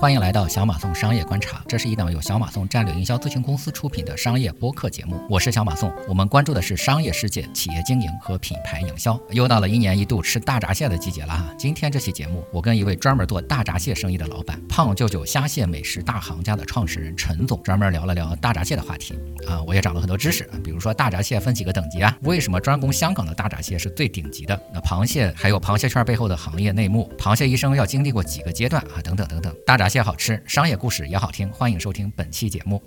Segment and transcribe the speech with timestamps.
[0.00, 5.20] 欢迎来到小马送商业观察，这是一档由小马送战略营销咨询公司出品的商业播客节目。
[5.28, 9.20] 我是小马送，我们关注的是商业世界、企业经营和品牌营销。
[9.30, 11.52] 又到了一年一度吃大闸蟹的季节了哈。
[11.58, 19.18] 今天这期节目，我跟一位专门做大闸蟹生意的老板——胖舅舅虾蟹美食大行家的创始人陈总，专门聊了聊大闸蟹的话题
[19.48, 19.60] 啊。
[19.66, 22.16] 我也长了很多知识，比如说大闸蟹分几个等级啊？
[22.22, 24.56] 为什么专攻香港的大闸蟹是最顶级的？
[24.72, 29.02] 那螃蟹还有螃蟹圈背后的行业内幕，螃蟹一生要经历过几个阶段啊？
[29.02, 29.87] 等等等等，大闸。
[29.88, 32.82] 蟹好吃，商业故事也好听，欢迎收听本期节目。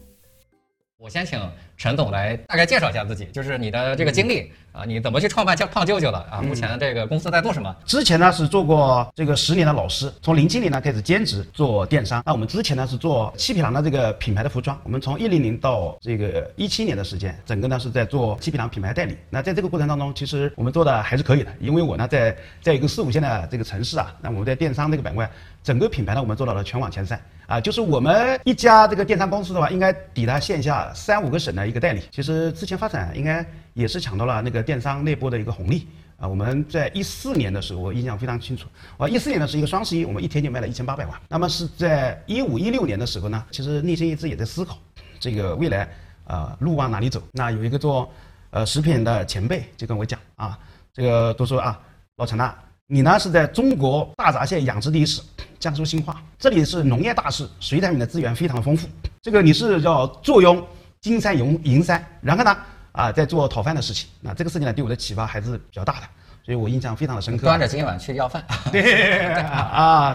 [0.97, 1.41] 我先请
[1.77, 6.39] 陈总来大概介绍一下自己，就是你的这个经历啊，你怎么去创办叫胖舅舅的啊？
[6.43, 7.75] 目前这个公司在做什么？
[7.87, 12.21] 之前呢是做过这个十年的老师，从零七年呢开始兼职做电商。
[12.23, 19.17] 那我们之前呢是做七匹狼的这个品牌的服装，我们从一零年到这个一七年的时间，整个呢是在做七匹狼品牌代理。
[19.31, 25.27] 那在这个过程当中，其实我们做的还是可以的，因为我呢在在一个四五线的这个城市啊，那我们在电商这个板块，
[25.63, 27.19] 整个品牌呢我们做到了全网前三。
[27.47, 32.02] 啊，就是我们一家这个电商公司的话，应该抵达线下三五个省的一个代理。
[32.09, 36.25] 其实之前发展应该也是抢到了那个电商内部的一个红利啊。
[36.25, 38.69] 我们在一四年的时候，我印象非常清楚。
[38.97, 41.19] 啊，一四年呢是一个双十一，我们一天就卖了一千八百万。
[41.27, 44.77] 那么是在一五一六年的时候呢，其实内心一直也在思考，
[45.19, 45.89] 这个未来
[46.23, 47.21] 啊路往哪里走。
[47.33, 48.09] 那有一个做
[48.52, 50.58] 呃食品的前辈就跟我讲啊，
[50.93, 51.77] 这个都说啊，
[52.16, 52.55] 老陈呐。
[52.94, 55.22] 你呢是在中国大闸蟹养殖历史，
[55.58, 58.86] 江苏兴化，这里是农业大市，水产品的资源非常的丰富。
[59.22, 60.61] 这个你是要坐拥
[61.00, 62.58] 金山银银山，然后呢
[62.92, 66.08] 啊在做讨饭的事情，那这个事情呢对我的启发还是比较大的，
[66.44, 67.48] 所以我印象非常的深刻。
[67.48, 68.44] 端着今晚去要饭。
[68.73, 70.14] 对 啊，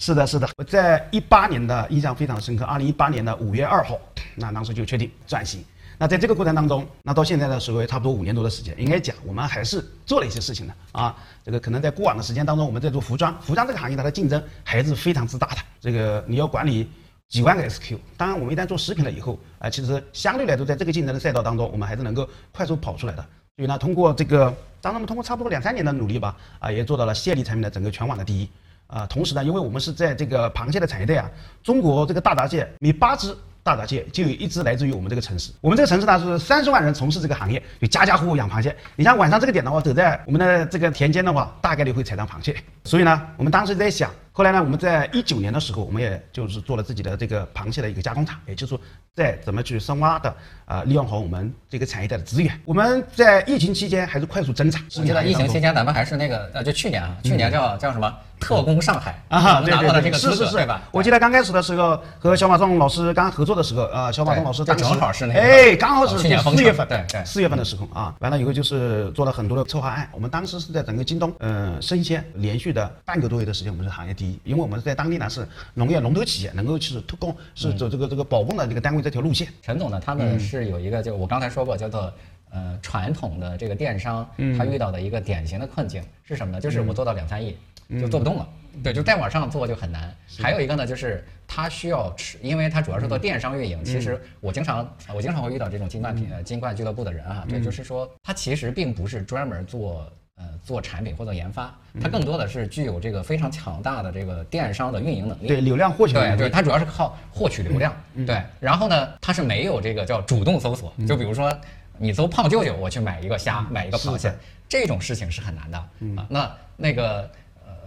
[0.00, 0.48] 是的，是的。
[0.56, 3.96] 我在一八年的印象非常深刻，二零一八年的五月二号，
[4.34, 5.64] 那当时就确定转型。
[5.98, 11.16] 那在这个过程当中，那到现在的时候也差不多五年多的时间，应该讲我们还是做了一些事情的啊。
[11.42, 15.56] 这个可能在过往的时间当中，我们在做服装，服装这个行业它的竞争还是非常之大的。
[15.80, 16.86] 这个你要管理
[17.28, 23.24] 几万个 SQ，当然我们一旦做食品了以后，啊，其实相对来说在这个竞争的赛道当中，我们还是能够快速跑出来的。
[23.56, 28.48] 所以呢，通过这个，当我们通过差不多两三年的努力吧，啊，也做到了蟹类产品的整个全网的第一。
[28.86, 31.30] 啊，同时呢，因为我们是在这个螃蟹的产业带啊，
[31.62, 33.34] 中国这个大闸蟹每八只。
[33.66, 38.74] 大闸蟹就有一只来自于我们这个城市，我们这个城市呢是三十万人从事这个行业，就家家户户养螃蟹。
[38.94, 42.54] 你像晚上这个点的话，走在我们的这个田间的话，大概率会踩到螃蟹。
[42.84, 44.08] 所以呢，我们当时在想。
[44.30, 48.80] 后来呢，我们在一九年的时候，我们也就是做了自己的这个螃蟹的一个加工厂，也就是说，
[49.14, 50.32] 在怎么去深挖的
[50.66, 52.60] 啊，利用好我们这个产业带的资源。
[52.66, 54.80] 我们在疫情期间还是快速增长。
[54.98, 60.82] 我记得疫情期间咱们还是那个呃，就去年啊，去年叫叫什么特工上海啊，拿到了这个是是是，对吧？
[60.90, 66.36] 我记得刚开始的时候和小马壮老师刚合作的时候啊，小马壮老师正好是那个哎，刚好是四月
[66.70, 70.06] 份对对四月份的时候啊，完了以后就是做了很多的策划案。
[70.12, 79.46] 我们当时是在整个京东嗯生鲜连续的半个多月的时间，我们是行业第一，因为我们是在当当地呢是农业龙头企业，能够是特供，是走这个这个保供的这个单位这条路线。
[79.62, 82.12] 陈总呢，他们是有一个，就我刚才说过，叫做
[82.50, 86.60] 呃传统的这个电商，他遇到的一个典型的困境是什么呢？
[86.60, 87.56] 就是我做到两三亿
[88.00, 88.48] 就做不动了，
[88.82, 90.14] 对，就再往上做就很难。
[90.38, 93.84] 还有一个呢，就是他需要吃，因为他主要是做电商运营。
[93.84, 100.10] 其实我经常我经常会遇到这种金冠品金冠俱乐部的人啊，对，就是说他其实并不是专门做。
[100.38, 105.46] 呃，做产品或者研发，它更多的是具有这个非常强大的这个电商的运营能力。
[105.46, 106.12] 对，流量获取。
[106.12, 107.96] 对，对，它主要是靠获取流量。
[108.26, 110.92] 对，然后呢，它是没有这个叫主动搜索。
[111.08, 111.50] 就比如说，
[111.96, 114.30] 你搜胖舅舅，我去买一个虾，买一个螃蟹，
[114.68, 115.78] 这种事情是很难的。
[115.78, 117.30] 啊，那那个。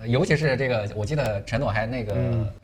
[0.08, 2.16] 尤其是这个，我记得陈总还那个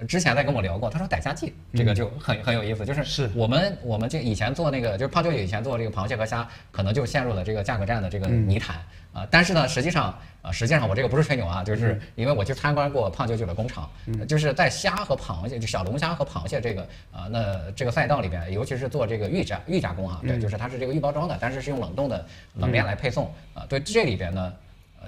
[0.08, 8.78] 之前在跟我聊过，他说逮虾季这个就很很有意思，就是是我们我们这以前做那个，就是胖舅舅以前做这个螃蟹和虾，可能就陷入了这个价格战的这个泥潭
[9.14, 9.28] 啊。
[9.30, 13.90] 但是呢，实际上啊，实际上我这个不是吹牛啊，就是因为我去参观过胖舅舅的工厂，
[14.28, 16.82] 就是在虾和螃蟹，就小龙虾和螃蟹这个
[17.12, 22.26] 啊，那这个赛道里边，尤其是做这个预加预加工啊，对，就是它是这个预包装的，但是是用冷冻的
[22.56, 23.66] 冷链来配送啊。
[23.68, 24.54] 对这里边呢。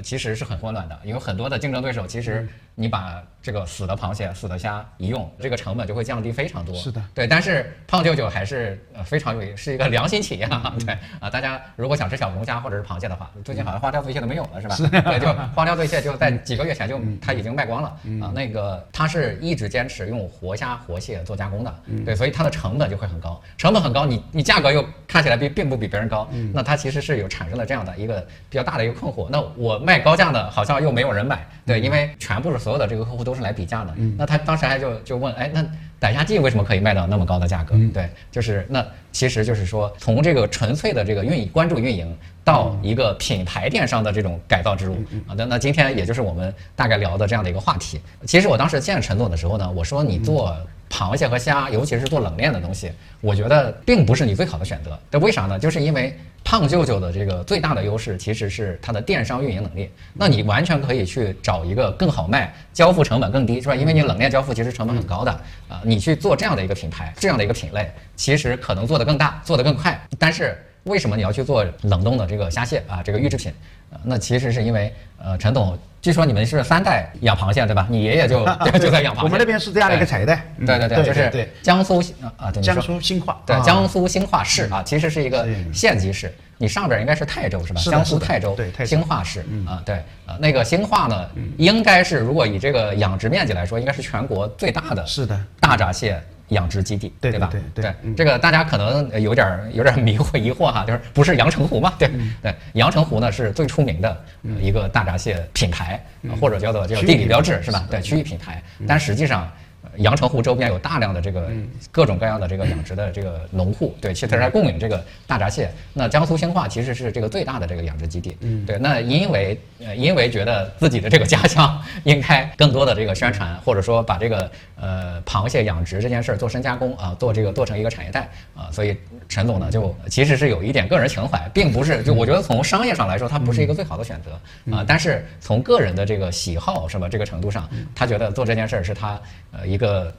[0.02, 2.06] 其实是很混乱的，有很多的竞争对手。
[2.08, 6.76] 其实你把这个死的螃蟹、死的虾一用，这个成本就会降低非常多。
[6.76, 7.28] 是的，对。
[7.28, 10.76] 但是胖舅舅还是呃非常有，是一个良心企业啊。
[10.86, 14.76] 对啊，大家如果想吃小龙虾或者是螃蟹的话，最近好像花雕醉蟹都没有了，是吧？
[14.76, 14.88] 是。
[15.02, 17.90] 对，就花雕醉蟹就在几个月前就它已经卖光了
[18.22, 18.32] 啊。
[18.36, 21.74] 那个它是一直坚持用活虾活蟹做加工的，
[22.06, 29.28] 对，所以它的成本就会很高，成本很高，你你价格又看起来并并不比别人高，那它其实是有产生了这样的一个比较大的一个困惑。
[29.32, 29.87] 那我。
[29.88, 33.94] 卖高价的，好像又没有人买，对，因为全部是所有的这个客户都是来比价的。
[34.18, 35.66] 那他当时还就就问，哎，那
[35.98, 37.74] 逮虾季为什么可以卖到那么高的价格？
[37.94, 42.14] 对，就是那其实就是说，从这个纯粹的这个运营关注运营，
[42.48, 44.96] 到一个品牌电商的这种改造之路
[45.28, 45.36] 啊。
[45.36, 48.00] 那那今天也就是我们大概聊的这样的一个话题。
[48.26, 50.56] 其实我当时见陈总的时候呢，我说你做
[50.90, 52.90] 螃蟹和虾，尤其是做冷链的东西，
[53.20, 54.98] 我觉得并不是你最好的选择。
[55.12, 55.60] 这为啥呢？
[55.60, 59.92] 就是因为胖舅舅的这个最大的优势其实是它的电商运营能力。
[60.14, 63.76] 那你完全可以去找一个更好卖、交付成本更低，是吧？
[63.76, 65.32] 因为你冷链交付其实成本很高的
[65.68, 70.00] 啊，你去做这样的一个品牌，这样的一个品类，其实可能做得更大，做得更快。
[70.18, 73.02] 但是为什么你要去做冷冻的这个虾蟹啊？
[73.04, 73.54] 这个预制品？
[73.90, 75.78] 呃，那其实是因为呃，陈总。
[76.00, 77.86] 据说你们是三代养螃蟹对吧？
[77.90, 78.46] 你爷爷就
[78.80, 79.24] 就在养螃蟹。
[79.24, 80.46] 我们那边是这样的一个产业带。
[80.66, 82.02] 对对对，就是江苏
[82.38, 83.42] 啊，江苏兴化。
[83.46, 86.34] 对，江苏兴化市啊，其实是一个县级市。
[86.60, 87.82] 你上边应该是泰州是吧？
[87.84, 88.56] 江苏泰州。
[88.56, 89.96] 对，兴化市啊，对
[90.26, 95.06] 啊，那个兴化呢，应该是如果以这个养殖面积来说，应该是全国最大的。
[95.06, 95.38] 是的。
[95.60, 96.22] 大闸蟹。
[96.50, 97.50] 养殖基地，对吧？
[97.74, 101.94] 对对，这个大家可能有点 有点迷惑疑惑哈，就是 不是阳澄湖嘛？
[102.00, 102.10] 对
[102.42, 104.24] 对，阳澄湖呢是最出名的
[104.60, 106.02] 一个大闸蟹品牌，
[106.40, 107.86] 或者叫做叫地理标志是吧？
[107.90, 109.52] 对，区域品牌，但实际上。
[109.98, 111.50] 阳澄湖周边有大量的这个
[111.92, 115.72] 各种各样的这个养殖的这个农户，对，其实在供应这个大闸蟹。
[115.94, 118.78] 那江苏兴化其实是这个最大的这个养殖基地，对。
[118.78, 128.96] 那因为呃因为觉得自己的这个家乡应该更多的这个宣传，或者说把这个呃螃蟹养殖这件事儿做深加工啊，做这个做成一个产业带啊，所以
[129.28, 139.20] 陈总呢就其实是有一点个人情怀，并不是就我觉得从商业上来说，它不是一个最好的选择啊，但是从个人的这个喜好是吧这个程度上，他觉得做这件事儿是他
[139.52, 139.88] 呃一个。
[139.88, 140.14] 个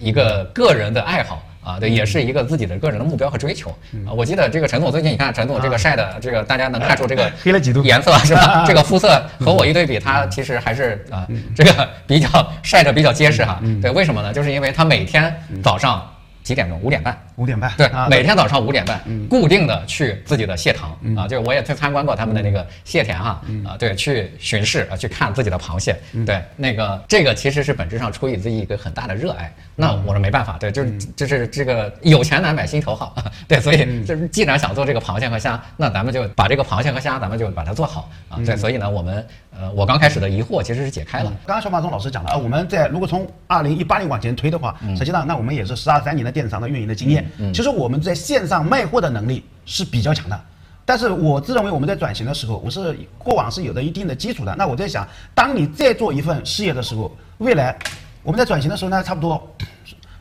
[0.00, 3.68] 一个个人的爱好啊，对，也是一个自己的个人的目标和追求
[4.06, 4.14] 啊。
[4.16, 8.62] 我记得这个陈总最近，你看陈总这个晒的这个，大家能看出这个 黑了几度颜色是吧？
[8.64, 12.28] 这个肤色和我一对比，他其实还是啊，这个比较
[12.62, 13.60] 晒着比较结实哈。
[13.82, 14.32] 对，为什么呢？
[14.32, 15.34] 就是因为他每天
[15.64, 16.08] 早上。
[16.48, 16.80] 几点钟？
[16.80, 17.14] 五点半。
[17.36, 17.70] 五点半。
[17.76, 18.98] 对，每天早上五点半，
[19.28, 25.94] 固定的去自己的蟹塘啊，就我也去参观过他们的那个蟹田哈啊，对，去巡视啊，去看自己的螃蟹。
[26.24, 29.52] 对，那个这个其实是本质上出于自己一个很大的热爱。
[29.76, 33.14] 那我说没办法，对，就是就是这个有钱难买心头好，
[33.46, 38.40] 对，所以就是既然想做这个螃蟹和虾，那咱们就把这个螃蟹和虾咱们就把它做好啊。
[38.46, 39.24] 对，所以呢，我们
[39.54, 41.30] 呃，我刚开始的疑惑其实是解开了。
[41.46, 46.37] 刚刚小马总老师讲了啊，我们在如果从二零一八年往前推的话，实际上那我们也是十二三年的。
[46.38, 50.40] 电商的运营的经验，其实我们在线上卖货的能力是比较强的。
[50.84, 54.54] 但是我自认为我们在转型的时候，我是过往是有着一定的基础的。
[54.54, 55.04] 那我在想，
[55.34, 57.76] 当你再做一份事业的时候，未来
[58.22, 59.52] 我们在转型的时候呢，差不多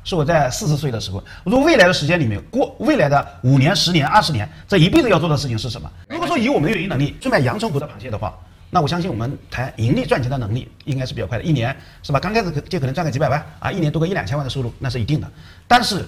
[0.03, 1.23] 是我在四十岁的时候。
[1.43, 5.87] 如果未来的时间里面，过未来的五年、十年、二十年，这一辈子要做的事情是什么？
[6.09, 8.35] 如果说以我们的运营能力去卖阳澄湖的螃蟹的话。
[8.69, 12.19] 那我相信我们谈盈利赚钱的能力应该是比较快的，一年是吧？
[12.19, 15.31] 刚开始就可能赚个几百万啊，一年多个一两千万的收入那是一定的。
[15.67, 16.05] 但是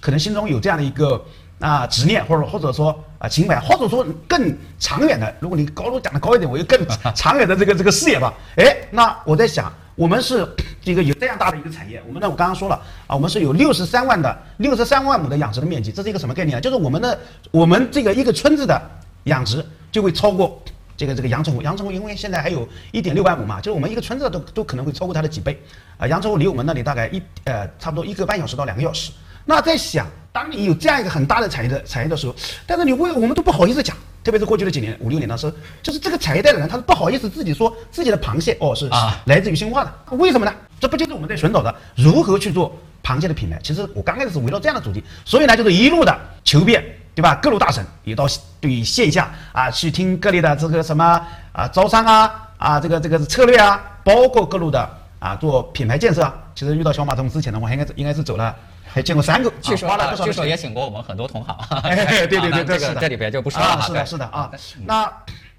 [0.00, 1.20] 可能心中有这样的一个
[1.58, 6.78] 啊执念，或者或者说啊情怀，或者说更长远的，如果你高度讲的高一点，我有更
[7.12, 8.32] 长 远的这个这个视野吧。
[8.54, 10.48] 哎，那我在想，我们是
[10.80, 16.60] 这个有这样大的一个产业，我们呢我刚刚说了啊，我们是有六十三万的六十三万亩的养殖的面积，这是一个什么概念啊？
[16.60, 17.18] 就是我们的
[17.50, 18.80] 我们这个一个村子的
[19.24, 20.62] 养殖就会超过。
[20.96, 25.60] 这个这个阳澄湖，阳澄湖因为现在还有一点六万亩嘛，就是我们一个村子都都可能会超过它的几倍，
[25.98, 29.12] 啊，阳澄湖离我们那里大概一呃差不多一个半小时到两个小时。
[29.44, 32.34] 那在想，当你有这样一个很大的产业的产业的时候，
[32.66, 35.52] 但是你为我们都不好意思讲，特别是过去的几年五六年的时候，
[35.82, 40.52] 就是这个产业带的人他是不好意思自己说自己的螃蟹哦是啊来自于兴化的，为什么呢？
[40.80, 43.60] 这不就是我们在寻找的如何去做螃蟹的品牌？
[43.62, 46.84] 其实我刚开始是围绕这样的主题，所以呢就是一路的求变。
[47.16, 47.34] 对吧？
[47.36, 48.26] 各路大神也到
[48.60, 51.18] 对线下啊去听各类的这个什么
[51.50, 54.86] 啊招商啊啊这个这个策略啊，包括各路的
[55.18, 56.30] 啊做品牌建设。
[56.54, 58.54] 其实遇到小马总之前的话，应该应该是走了，
[58.86, 59.50] 还见过三个。
[59.62, 59.90] 据说
[60.22, 61.56] 据说也请过我们很多同行。
[62.28, 63.80] 对对对，这个这里边就不说了。
[63.80, 64.50] 是的，是的啊。
[64.84, 65.12] 那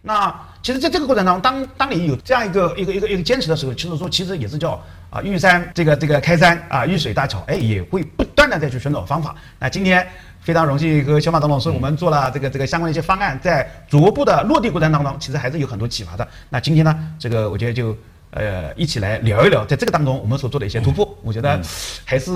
[0.04, 9.34] 那其实在这个过程当中，当当你有这样一个一个一个一个坚持的时候，其实说其实也是叫啊遇山这个这个开山啊遇水搭桥，哎也会不断的再去寻找方法。
[9.58, 10.08] 那今天。
[10.48, 16.26] 非常荣幸和小马董老师，我们做了这个这个相关的一些方案，在逐步的落地过程当中，其实还是有很多启发的。
[16.48, 17.94] 那今天呢，这个我觉得就
[18.30, 21.62] 呃一起来聊一聊，在这个当中我们所做的一些突破，我觉得
[22.06, 22.32] 还是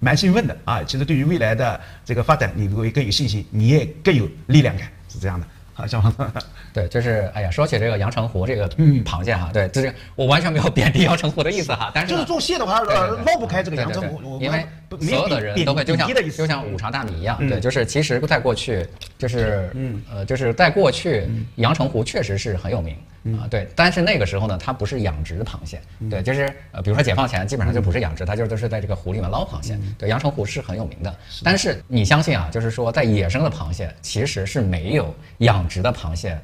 [0.00, 0.84] 蛮兴奋的啊。
[0.84, 5.46] 其实对于未来的这个发展，你会更有信心，你也更有力量感，是这样的。
[5.80, 6.12] 好，小马。
[6.72, 14.64] 对，就是哎呀，说起这个阳澄湖这个螃蟹哈，对，就是我完全没有贬低阳澄湖的意思哈，但是就是做蟹的话，绕不开这个阳澄湖，因为。
[15.02, 18.84] 所有的人都会就像就像五常大米一样，对，就是其实在过去，
[19.16, 22.96] 就是嗯呃，就是在过去，阳澄湖确实是很有名
[23.38, 23.68] 啊，对。
[23.74, 29.78] 但是那个时候呢，它不是养殖的螃蟹，对，就是呃，比如说解放前，基本上就不是养殖，它就都是在这个湖里面捞螃蟹。
[29.98, 31.14] 对，阳澄湖是很有名的。
[31.44, 36.38] 但是你相信啊，就是说在野生的螃蟹其实是没有养殖的螃蟹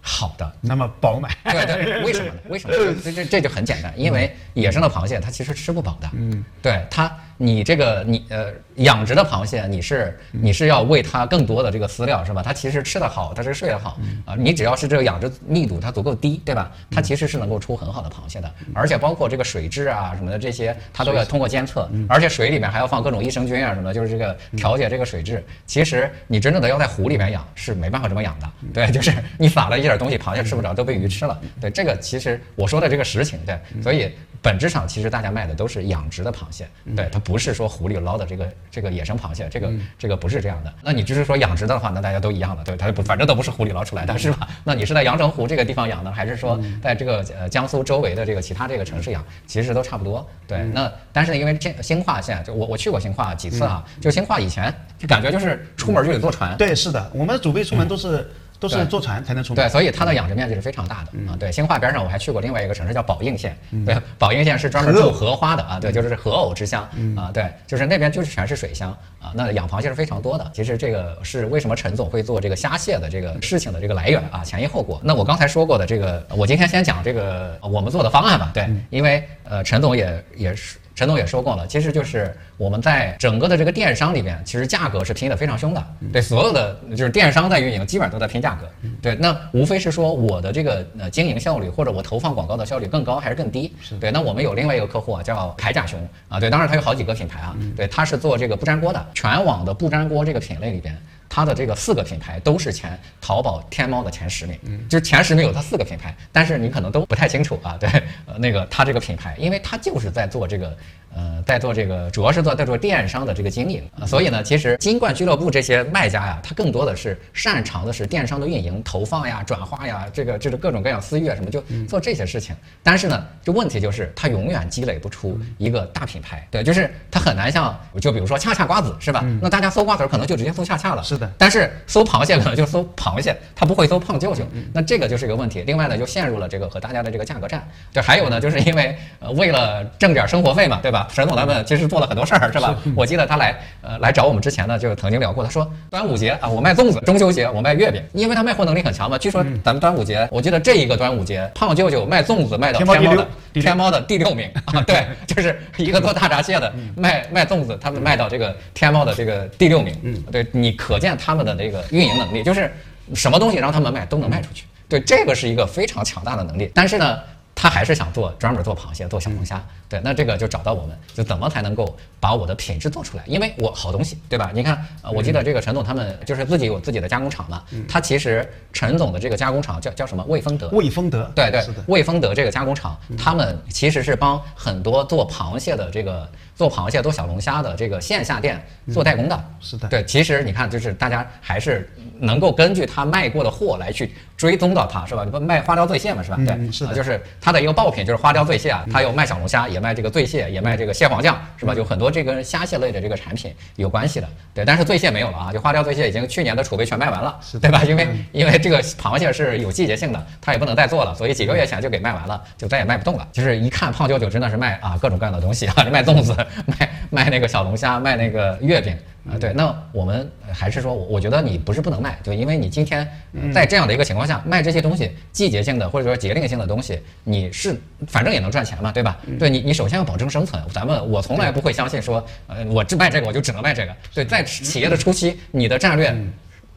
[0.00, 0.52] 好的。
[0.60, 1.30] 那么饱满。
[1.44, 2.40] 对对，为什么呢？
[2.48, 2.74] 为什么？
[3.04, 6.08] 这这这就很简单，因为野生的螃蟹它其实吃不饱的。
[6.14, 12.40] 嗯，对它，你这个你呃养殖的螃蟹，你是你是要喂它更多的这个饲料是吧？
[12.40, 14.36] 它其实吃得好，它是睡得好啊。
[14.38, 16.70] 你只要是这个养殖密度它足够低，对吧？
[16.88, 25.44] 它其实是能够出很好的螃蟹的，而且包括这个水质啊什么的这些，它都要通过监测，而且水里面还要放各种益生菌啊什么的，就是这个调节这个水质。
[25.66, 31.40] 其实你真正的要在湖里面养是没办法这么养的，对，就是你撒了一点东西，螃蟹吃不着，都被鱼吃了。
[31.60, 40.72] 对，这个其实我说的这个实情，对，所以本质上其实大家卖的都是养殖的螃蟹，对，它不是说湖里捞的这个这个野生螃蟹，这个这个不是这样的。
[40.82, 44.48] 那你只是说养殖的话，那大家都一样的，对，它不反正都不是湖里捞出来的，是吧？
[44.64, 50.26] 那你是在阳澄湖这个地方养的，还是说在这个呃江苏周围的这个其他这个城市养，其实都差不多。
[50.46, 58.30] 对，那但是呢，因为这新化县，就我我去过新化几次啊，就新化以前就感觉就是出门就得坐船，对，是的，我们祖辈出门都是。
[58.62, 59.56] 都是坐船才能出门。
[59.56, 61.34] 对，所以它的养殖面积是非常大的啊。
[61.36, 63.56] 对，兴化边上我还去过另外一个城市叫宝应县。
[63.84, 65.80] 对，宝应县是专门种荷花的啊。
[65.80, 67.32] 对，就是荷藕之乡啊。
[67.34, 69.32] 对，就是那边就是全是水乡啊。
[69.34, 70.48] 那养螃蟹是非常多的。
[70.54, 75.00] 其实这个是为什么陈总会做这个虾蟹的这个事情的这个来源啊，前因后果。
[75.02, 78.52] 那我刚才说过的这个，我今天先讲这个我们做的方案吧。
[78.54, 80.78] 对，因为呃，陈总也也是。
[80.94, 85.86] 陈总也说过了，其实就是我们在整个的这个电商里边，其实价格是拼的非常凶的。
[86.12, 88.68] 对，所有的就是电商在运营，基本上都在拼价格。
[89.00, 93.72] 对，那无非是说我的这个呃经营效率，或者我投放广告的效率更高还是更低。
[93.98, 96.38] 对，那我们有另外一个客户啊，叫铠甲熊啊。
[96.38, 97.56] 对，当然它有好几个品牌啊。
[97.76, 100.96] 对，它是做这个不粘锅的，全网的不粘锅这个品类里边。
[101.34, 107.74] 它的这个四个品牌都是前淘宝、天猫的前十名，就是前十名有它四个品牌，但是你可能都不太清楚啊。
[107.80, 107.88] 对，
[108.26, 110.76] 呃，那个它这个品牌，因为它就是在做这个，
[111.14, 122.56] 呃，在做这个，主要是做在做电商的这个经营，所以呢，其实金冠俱乐部这些卖家呀，他更多的是擅长的是电商的运营、投放呀、转化呀，这个就是各种各样私域啊什么，就做这些事情。
[122.82, 129.22] 但是呢，这问题就是他永远积累不出一个大品牌，对，就是他很难像，就比如说恰恰瓜子是吧？
[129.40, 131.30] 那大家搜瓜子可能就直接搜恰恰了，是的。
[131.36, 135.62] 但是搜螃蟹可能就搜螃蟹，他不会搜胖舅舅，那这个就是一个问题。
[135.66, 137.62] 另外呢，就陷入了这个和大家的这个价格战。
[137.92, 141.01] 对，还有呢，就是因为呃为了挣点生活费嘛，对吧？
[141.10, 142.76] 沈总他们其实做了很多事儿，是吧？
[142.96, 149.16] 我记得他来呃来找我们之前呢，就曾经聊过，他说端午节啊，我卖粽子；中秋节我卖月饼，因为他卖货能力很强嘛。
[149.16, 159.96] 据说咱们端午节，我记得这一个端午节，胖舅舅卖粽子卖到天猫的天猫的第六名 啊，对，就是一个做大闸蟹的卖卖粽子，他们卖到这个天猫的这个第六名。
[160.02, 161.12] 嗯，对你可见。
[161.24, 162.72] 他们的这个运营能力，就是
[163.14, 164.64] 什么东西让他们卖都能卖出去。
[164.88, 166.68] 对，这个是一个非常强大的能力。
[166.74, 167.18] 但是呢，
[167.54, 169.62] 他还是想做专门做螃蟹、做小龙虾。
[169.92, 173.22] 对，那这个就找到我们，就怎么才能够把我的品质做出来？
[173.26, 174.50] 因为我好东西，对吧？
[174.54, 177.62] 你看，呃，我记得这个陈总他们就是自己有自己的加工厂嘛。
[177.86, 180.24] 他其实陈总的这个加工厂叫叫什么？
[180.28, 180.70] 魏丰德。
[180.70, 181.30] 魏丰德。
[181.34, 186.26] 对对，魏丰德这个加工厂，他们其实是帮很多做螃蟹的这个。
[186.54, 195.24] 做螃蟹、做小龙虾的这个线下店做代工的，是的，对，其实你看，就是大家还是能够根据他卖过的货来去追踪到他，是吧？
[195.24, 196.36] 你不卖花雕醉蟹嘛，是吧？
[196.46, 201.74] 对，是的，就是他的一个爆品，就是花雕醉蟹啊，他有卖小龙虾，也卖这个醉蟹，也卖这个蟹黄酱，是吧？
[201.74, 204.64] 就很多这个虾蟹类的这个产品有关系的，对。
[204.64, 207.82] 但是醉蟹没有了啊，就花雕醉蟹已经去年的储备全卖完了，对吧？
[207.82, 213.26] 因为因为这个螃蟹是有季节性的，它也不能再做了，所以几个月前就给卖完了，就再也卖不动了。
[213.32, 216.32] 就是一看胖舅舅真的是卖啊各种各样的东西啊， 卖粽子，
[216.66, 217.32] 卖 卖。
[217.32, 218.94] 那个小龙虾卖那个月饼
[219.30, 223.08] 啊，对，那我们还是说，我觉得你不是不能卖，就因为你今天
[223.52, 229.18] 在这样的一个情况下卖这些东西，季节性的或者说节令性的东西，你是反正也能赚钱嘛，对吧？
[229.38, 230.60] 对你，你首先要保证生存。
[230.72, 233.94] 咱们我从来不会相信说，呃，我只卖这个我就只能卖这个。
[234.12, 236.12] 对，在企业的初期，你的战略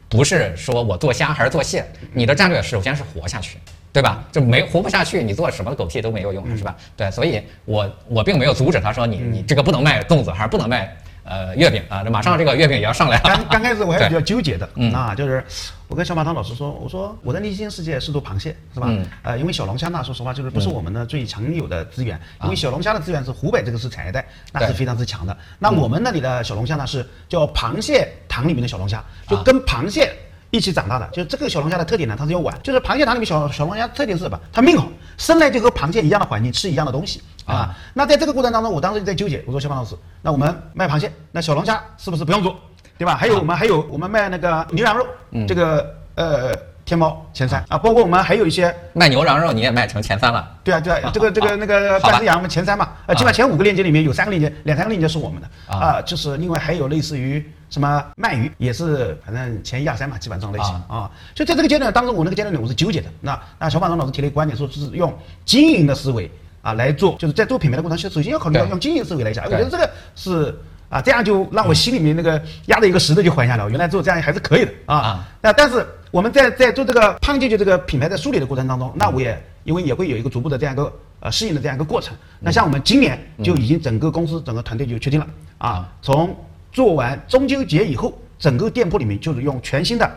[0.08, 3.58] 不是说我做虾还是做蟹，你的战略首先是活下去。
[3.92, 4.22] 对吧？
[4.30, 6.76] 就没活不下去，你做什么狗屁都没有用，是吧？
[6.94, 10.94] 对，所以我我并没有阻止他说你你这个不能卖粽子，还是不能卖
[11.26, 12.02] 呃月饼啊？
[12.02, 13.22] 这马上这个月饼也要上来了。
[13.24, 15.44] 刚刚开始我还比较纠结的，啊，就是
[15.88, 18.88] 我跟小马汤老师说，我说我的内心世界是做螃蟹，是吧？
[19.22, 25.36] 呃，因为小龙虾呢，说实话就是不是我们的最强有的资源，因为小龙虾的资源是湖北这个是产业带，那是非常之强的。
[25.58, 30.12] 那我们那里的小龙虾呢是叫螃蟹塘里面的小龙虾，就跟螃蟹。
[30.52, 32.56] 一起长大的，就是这个小龙虾的特点呢，它是要晚。
[32.62, 34.40] 就是螃蟹塘里面小小龙虾特点是什么？
[34.52, 37.74] 它命好，生来就和螃蟹一样的环境，吃一样的东西啊。
[37.94, 42.56] 那在这个过程当中，我当时就在纠结，我说小马老师，那我们卖螃蟹，那小龙虾是不是不用做，
[42.98, 43.16] 对吧？
[43.16, 45.06] 还有我们还有我们卖那个牛羊肉，
[45.46, 46.52] 这个呃
[46.84, 50.48] 天猫前三啊，包括我们还有一些卖牛羊肉你也卖成前三了。
[50.62, 61.10] 对啊，对啊，这个这个那个半只羊嘛前三嘛，呃，基本上前五个链接里面有三个链接，两三个链接是我们的啊啊，就是另外还有类似于什么鳗鱼，也是反正前一二三嘛，基本上这种类型啊。
[61.34, 63.08] 所以在这个阶段当时，我那个阶段呢，我是纠结的。
[63.20, 65.12] 那那小马龙老师提了一个观点，说是用
[65.44, 66.30] 经营的思维
[66.66, 70.54] 啊来做，就是在做品牌的过程中，首先要考虑到用经营思维来讲，我觉得这个是。
[70.88, 73.68] 啊，这样就让我心里面那个压的一个石头就缓下来了。
[73.68, 75.28] 原来做这样还是可以的啊啊。
[75.42, 82.16] 那但是我们在在做这个胖舅舅这个品牌的梳理的过程当中，那我也因为也会有一个逐步的这样一个呃适应的这样一个过程。
[82.38, 85.26] 那像我们今年就已经整个公司整个团队就确定了
[85.58, 86.32] 啊，从
[86.70, 90.08] 做完中秋节以后，整个店铺里面就是用全新的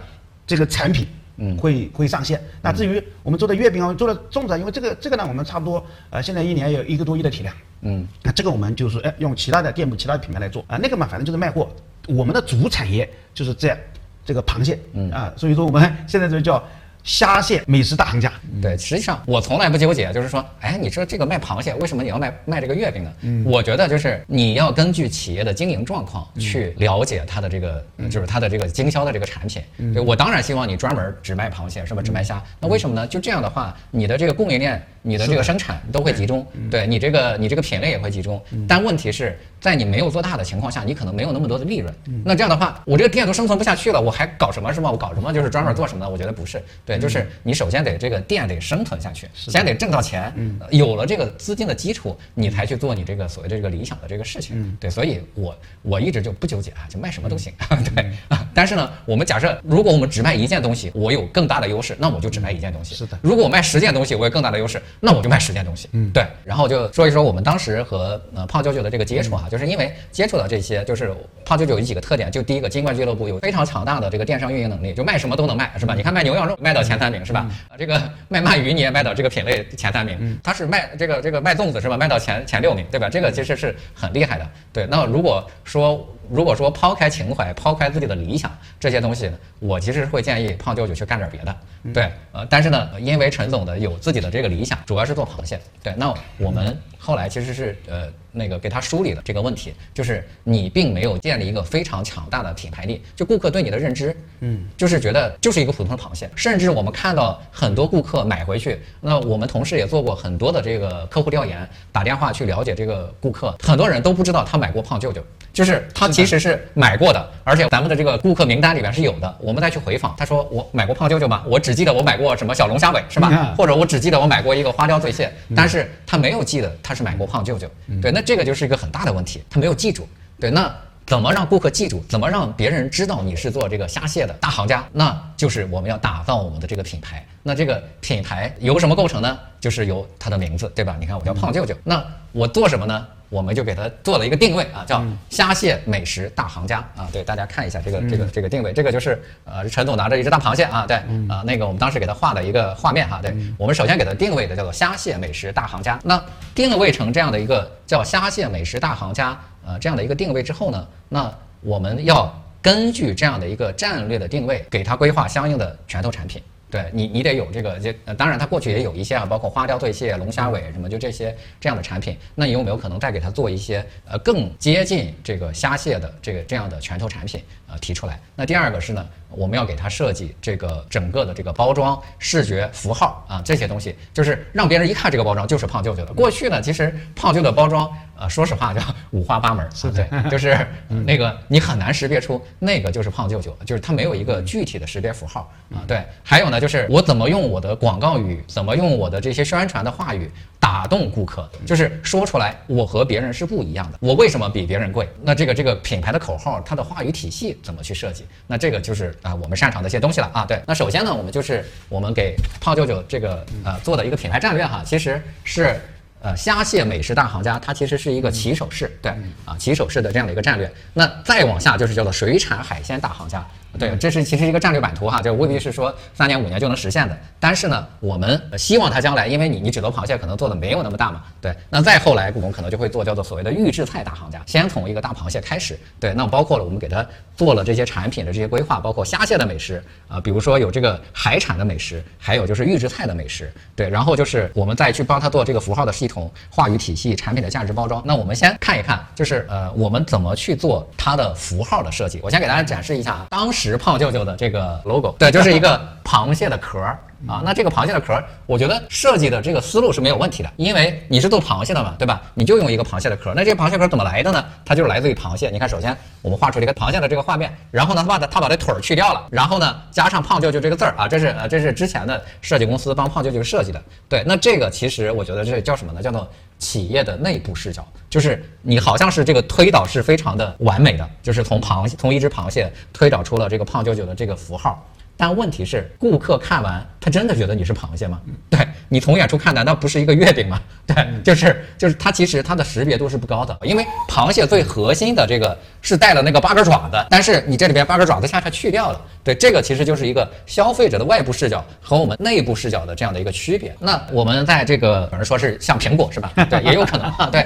[0.45, 1.07] 这个产品。
[1.39, 2.39] 嗯，会会上线。
[2.61, 7.55] 那至于我们做的月饼啊，做的粽子啊，因为这个这个呢，我们差不多呃现在一年有一个多亿的体量。
[7.81, 11.69] 嗯，那这个我们就是哎用其他的店铺、其他的品牌来做啊，那个嘛反正就是卖货。
[12.07, 13.77] 我们的主产业就是这样
[14.25, 16.61] 这个螃蟹，嗯啊，所以说我们现在就叫
[17.09, 18.31] 虾蟹美食大行家。
[18.61, 23.43] 对，实际上我从来不纠结，就是说，哎，你说这个卖螃蟹，为什么你要卖卖这个月饼呢？
[23.43, 29.63] 我觉得就是你要根据企业的经营状况去了解它的这个，就是它的这个经销的这个产品。
[29.91, 32.01] 对我当然希望你专门只卖螃蟹，是吧？
[32.03, 33.07] 只卖虾，那为什么呢？
[33.07, 38.41] 就这样的话，你的这个供应链、你的这个生产都会集中，对你这个你这个品类也会集中。
[38.67, 41.93] 但问题是在你没有做大的情况下，你可能没有那么多的利润。
[42.23, 44.91] 那这样的话，我这个店都生存不下去了，我还搞什么是吗？
[44.91, 46.09] 我搞什么就是专门做什么呢？
[46.09, 54.77] 我觉得不是，对，就是你首先得这个店得生存下去，先得挣到钱，呃有了这个资金的基础，你才去做你这个所谓的这个理想的这个事情。
[54.79, 57.51] 对，所以我我一直就不纠结啊，就卖什么都行。
[57.95, 62.95] 对啊， 但是呢，我们假设如果我们只卖一件东西，我有更大的优势，那我就只卖一件东西。
[62.95, 65.89] 是的如果我卖十件东西，我有更大的优势，那我就卖十件东西。
[65.91, 66.25] 嗯，对。
[66.43, 71.13] 然后就说一说我们当时和呃胖舅舅的这个接触啊，就是因为接触到这些，就是
[71.45, 75.93] 胖舅舅有几个特点，就第一个，金冠俱乐部有非常强大的这个电商运营能力，就卖什么都能卖，是吧？
[75.95, 77.49] 你看卖牛羊肉卖到前三名是吧？
[77.69, 81.97] 啊，这个卖鳗鱼你也卖到这个品类前三名，他是卖这个这个卖粽子是吧？
[81.97, 83.09] 卖到前前六名，对吧？
[83.09, 84.47] 这个其实是很厉害的。
[84.71, 91.55] 对，那如果说如果说抛开情怀，抛开自己的理想这些东西呢，我其实会建议胖舅舅去干点别的。
[91.93, 95.59] 对，呃，但是呢，因为陈总的有自己的这个理想，主要是做螃蟹。
[95.81, 121.43] 对，那我们后来其实是呃那个给他梳理了这个问题，就是你并没有建立一个非常强大的品牌力，就顾客对你的认知，嗯，就是觉得就是一个普通的螃蟹，甚至我们看到很多顾客买回去，那我们同事也做过很多的这个客户调研，打电话去了解这个顾客，很多人都不知道他买过胖舅舅，就是他其实是买过的，而且咱们的这个顾客名单里边是有的，我们再去回访，他说我买过胖舅舅吗？
[121.47, 123.29] 我只记得我买过什么小龙虾尾是吧？
[123.31, 127.69] 嗯或者我只记得我买过一个花雕醉蟹，但是他没有记得他是买过胖舅舅。
[128.01, 130.09] 对，那这个就是一个很大的问题，他没有记住。
[130.39, 130.75] 对，那
[131.09, 132.05] 怎么让顾客记住？
[132.07, 134.85] 怎么让别人知道你是做这个虾蟹的大行家？
[134.91, 137.25] 那就是我们要打造我们的这个品牌。
[137.41, 139.39] 那这个品牌由什么构成呢？
[139.59, 140.95] 就是由它的名字，对吧？
[140.99, 143.07] 你看我叫胖舅舅，那我做什么呢？
[143.29, 147.07] 我们就给它做了一个定位啊，叫虾蟹美食大行家啊。
[147.11, 155.99] 对，大家看一下这个这个这个定位，这个就是呃陈总拿着一只大螃蟹啊，对啊、那个我们当时给他画的一个画面哈，对我们首先给它定位的叫做虾蟹美食大行家。
[156.03, 159.39] 那定位成这样的一个叫虾蟹美食大行家
[159.69, 166.41] 呃这样的一个定位之后呢，那我们要根据这样的一个战略的定位，给它规划相应的拳头产品。
[166.71, 172.15] 对你，你得有这个，这，当然它过去也有一些啊，包括花雕醉蟹、龙虾尾什么，就这些这样的产品。
[172.35, 178.19] 那你有没有可能再给它做一些呃更接近这个虾蟹的这个这样的拳头产品呃提出来？
[178.35, 186.13] 那第二个是呢，我们要给它设计这个整个的这个包装、视觉符号啊这些东西，就是让别人一看这个包装就是胖舅舅的。
[186.13, 190.57] 过去呢，其实胖舅的包装呃说实话叫五花八门，是对， 就是
[191.05, 195.83] 那个你很难识别出那个就是胖舅舅，就是它没有一个具体的识别符号啊。
[195.87, 205.07] 对，还有呢，就是我怎么用我的广告语，怎么用我的这些宣传的话语打动顾客，就是说出来我和别人是不一样的，我为什么比别人贵？
[205.21, 208.25] 那这个这个品牌的口号，它的话语体系怎么去设计？
[208.47, 210.45] 那这个就是啊我们擅长的一些东西了啊。
[210.45, 215.79] 对，那首先呢，我们就是我们给胖舅舅这个呃做的一个品牌战略哈，其实是。
[216.21, 219.09] 呃，虾蟹美食大行家，它其实是一个起手式，对
[219.45, 220.69] 啊，起手式的这样的一个战略。
[220.93, 223.45] 那再往下就是叫做水产海鲜大行家，
[223.77, 227.17] 对，这是其实一个战略版图哈，这未必是说三年五年就能实现的。
[227.39, 237.05] 但是呢，我们呃希望它将来，因为你你只做螃蟹可能做的没有那么大嘛，对，那再后来我们可能就会做叫做所谓的预制菜大行家，先从一个大螃蟹开始，对，那包括了我们给它
[237.37, 248.03] 做了这些产品的这些规划，包括虾蟹的美食啊、比如说有这个海产的美食，还有就是预制菜的美食，对，然后就是我们再去帮他做这个符号的细统、话语体系、产品的价值包装。
[248.03, 252.19] 那我们先看一看，就是呃，我们怎么去做它的符号的设计。
[252.21, 256.99] 我先给大家展示一下啊，当时胖舅舅的这个 logo，对，就是一个螃蟹的壳儿。
[257.27, 262.21] 啊，那这个螃蟹的壳，我觉得设计的这个思路是没有问题的，因为你是做螃蟹的嘛，对吧？
[262.33, 263.33] 你就用一个螃蟹的壳。
[263.35, 264.43] 那这个螃蟹壳怎么来的呢？
[264.63, 265.49] 它就是来自于螃蟹。
[265.49, 273.83] 你看，首先我们画出了一个螃蟹的这个画面，然后呢，他把它他把这腿儿去掉了，然后呢，加上胖舅舅这个字儿啊，这是呃这是之前的设计公司帮胖舅舅设计的。
[274.07, 276.01] 对，那这个其实我觉得这叫什么呢？
[276.01, 276.27] 叫做
[276.57, 284.85] 企业的内部视角，就是你好像是这个推导是非常的完美的，就是从螃蟹从一只螃蟹推导出了这个胖舅舅的这个符号。
[285.21, 288.21] 但问题是，顾客看完，他真的觉得你是螃蟹吗？
[288.49, 290.61] 对你从远处看，难道不是一个月饼吗？
[290.87, 299.01] 对，就是就是它其实它的识别度是不高的，因为螃蟹最核心的这个是带了那个八根爪子，但是你这里边八根爪子恰恰去掉了。
[299.21, 303.75] 对，这个其实就是一个消费者的外部视角和我们内部视角的这样的一个区别。
[303.77, 306.31] 那我们在这个有人说是像苹果是吧？
[306.49, 307.25] 对，也有可能啊。
[307.29, 307.45] 对，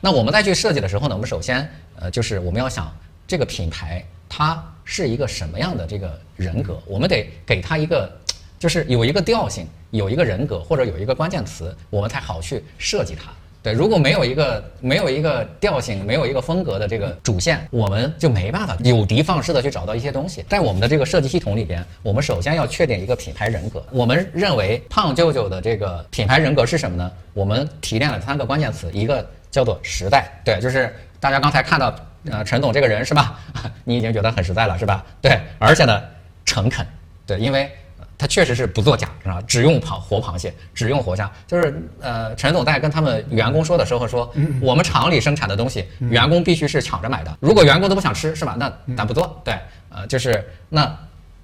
[0.00, 4.62] 那我们再去设计的时候呢，我们首先呃就是我们要想这个品牌它。
[4.90, 6.80] 是一个什么样的这个人格？
[6.86, 8.10] 我们得给他一个，
[8.58, 13.30] 就是有一个调性，有一个人格，或者有一个关键词，我们才好去设计它。
[13.62, 20.42] 对，如果没有一个没有一个调性，没有一个风格的这个主线，我们就没办法有的放矢的去找到一些东西。
[20.48, 23.84] 在我们的这个设计系统里边，我们首先要确定一个品牌人格。
[23.90, 27.12] 我们认为胖舅舅的这个品牌人格是什么呢？
[27.34, 31.94] 我们提炼了三个关键词，一个叫做时代，对，就是大家刚才看到。
[32.30, 33.38] 呃，陈总这个人是吧？
[33.84, 35.04] 你已经觉得很实在了是吧？
[35.20, 36.02] 对，而且呢，
[36.44, 36.86] 诚恳，
[37.26, 37.70] 对，因为
[38.16, 39.40] 他确实是不做假，是吧？
[39.46, 41.30] 只用螃活螃蟹，只用活虾。
[41.46, 47.36] 就是呃，陈总在跟他们员工说的时候说，我们厂里生产的东西，员工必须是抢着买的。
[47.40, 48.56] 如果员工都不想吃，是吧？
[48.58, 49.40] 那咱不做。
[49.44, 50.96] 对，呃，就是那。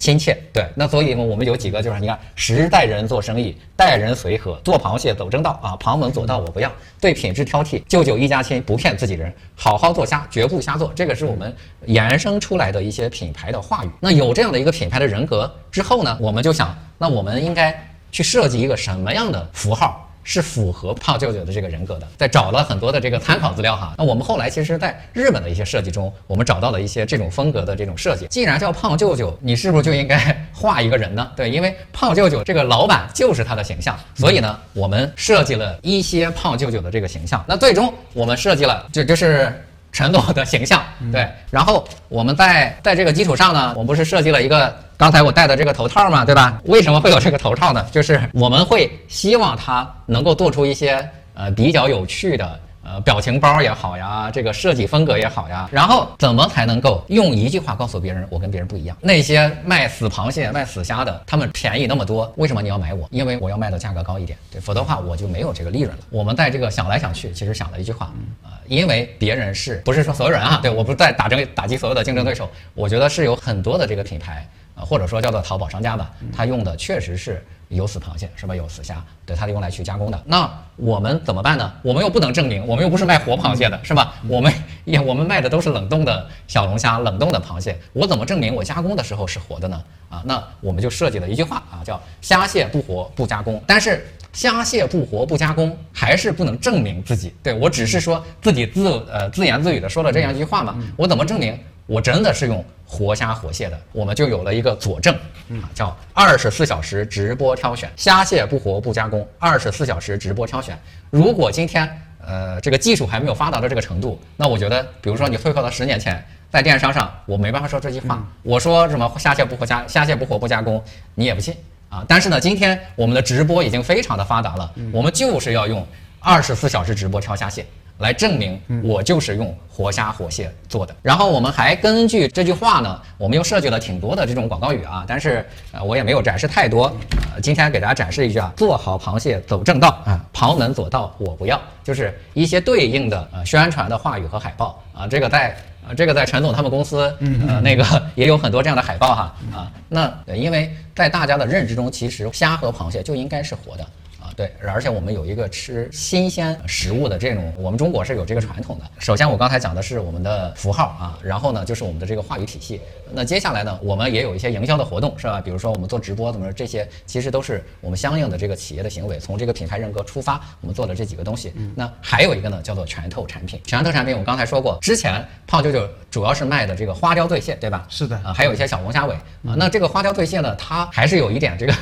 [0.04, 13.88] 亲切，对，那所以呢，我们有几个就是你看，时代人做生意，待人随和，做螃蟹走正道啊，旁门左道我不要，对品质挑剔，舅舅一家亲，不骗自己人，好好做虾，绝不瞎做，这个是我们衍生出来的一些品牌的话语。
[13.98, 17.74] 那有这样的一个品牌的人格之后呢，我们就想，那我们应该
[18.12, 20.03] 去设计一个什么样的符号？
[20.24, 23.94] 是符合胖舅舅的这个人格的，在找了很多的这个参考资料哈。
[23.96, 28.26] 那我们后来其实，在日本的一些设计中，我们找到了一些这种风格的这种设计。
[28.26, 30.18] 既然叫胖舅舅，你是不是就应该
[30.52, 31.30] 画一个人呢？
[31.36, 37.44] 对，因为胖舅舅这个老板就是他的形象，所以呢，我们设计了一些胖舅舅的这个形象。
[37.46, 39.64] 那最终我们设计了，就就是。
[39.94, 46.60] 陈总的形象，对，然后我们在在这个基础上呢，我们不是设计了一个刚才我戴的这个头套嘛，对吧？
[46.64, 47.86] 为什么会有这个头套呢？
[47.92, 52.60] 就是我们会希望它能够做出一些呃比较有趣的。
[52.84, 58.94] 呃，表情包也好呀，这个设计风格也好呀，然后怎么才能够用一句话告诉别人我跟别人不一样？
[59.00, 63.08] 那些卖死螃蟹、卖死虾的，他们便宜那么多，为什么你要买我？
[63.10, 66.02] 因为我要卖的价格高一点，对，否则的话我就没有这个利润了。
[66.10, 70.60] 我们在这个想来想去，其实想了一句话，呃，因为别人是不是说所有人啊？
[70.62, 74.46] 对我不是在打争打击所有的竞争对手，我觉得是有很多的这个品牌。
[74.76, 77.40] 啊，或者说叫做淘宝商家吧，他用的确实是
[77.74, 78.54] 有死螃蟹，是吧？
[78.54, 80.22] 有死虾，对，它是用来去加工的。
[80.24, 81.72] 那我们怎么办呢？
[81.82, 84.14] 我们又不能证明，我们又不是卖活螃蟹的，是吧？
[84.26, 84.52] 我们
[84.84, 89.82] 也我们卖的都是冷冻的小龙虾、冷冻的螃蟹，我怎么证明我加工的时候是活的呢？
[90.08, 93.62] 啊，那我们就设计了一句话啊，叫虾蟹不活不加工。
[93.66, 97.34] 但是虾蟹不活不加工，还是不能证明自己。
[97.42, 101.58] 对我只是说自己自呃自言自语的说了这样一句话嘛，我怎么证明？
[101.86, 105.14] 我真的是用活虾活蟹的，我们就有了一个佐证，
[105.50, 110.78] 啊，叫二十四小时直播挑选，虾蟹不活不加工，二十四小时直播挑选。
[111.10, 111.88] 如果今天，
[112.24, 120.82] 呃，这个技术还没有发达到这个程度，那我觉得，比如说你退回到十年前，在电商上，我没办法说这句话，我说什么虾蟹不活加虾蟹不活不加工，
[121.14, 121.54] 你也不信
[121.88, 122.04] 啊。
[122.06, 125.86] 但是呢，今天我们的直播已经非常的发达了，我们就是要用
[126.20, 127.66] 二十四小时直播挑虾蟹。
[127.98, 130.94] 来证明我就是用活虾活蟹做的。
[131.02, 136.86] 然后我们还根据这句话呢，我们又设计了挺多的这种广告语啊，但是呃我也没有展示太多。
[137.34, 145.06] 呃，今天给大家展示一句啊，做好螃蟹走正道啊，旁门左道我不要，就是一些对应的呃宣传的话语和海报啊。
[145.06, 147.14] 这个在呃这个在陈总他们公司
[147.46, 147.84] 呃那个
[148.16, 149.70] 也有很多这样的海报哈啊。
[149.88, 153.86] 那因为在大家的认知中，其实虾和螃蟹就应该是活的。
[154.36, 158.84] 对，而且我们有一个吃新鲜食物的这种，我们中国是有这个传统的。
[158.98, 162.80] 首先，我刚才讲的是我们的符号啊，然后呢就是我们的这个话语体系。
[163.12, 165.40] 那接下来呢，我们也有一些营销的活动，是吧？
[165.40, 171.52] 比如说我们做直播怎么这些，其实都是我们相应的这个企业的行为，从这个品牌人格出发，我们做的这几个东西。
[171.76, 173.60] 那还有一个呢，叫做拳头产品。
[173.64, 177.86] 拳头产品我刚才说过，之前胖舅舅主要是卖的这个花雕醉蟹，对吧？
[177.88, 179.54] 是的啊，还有一些小龙虾尾啊。
[179.56, 181.72] 那这个花雕醉蟹呢，它还是有一点这个。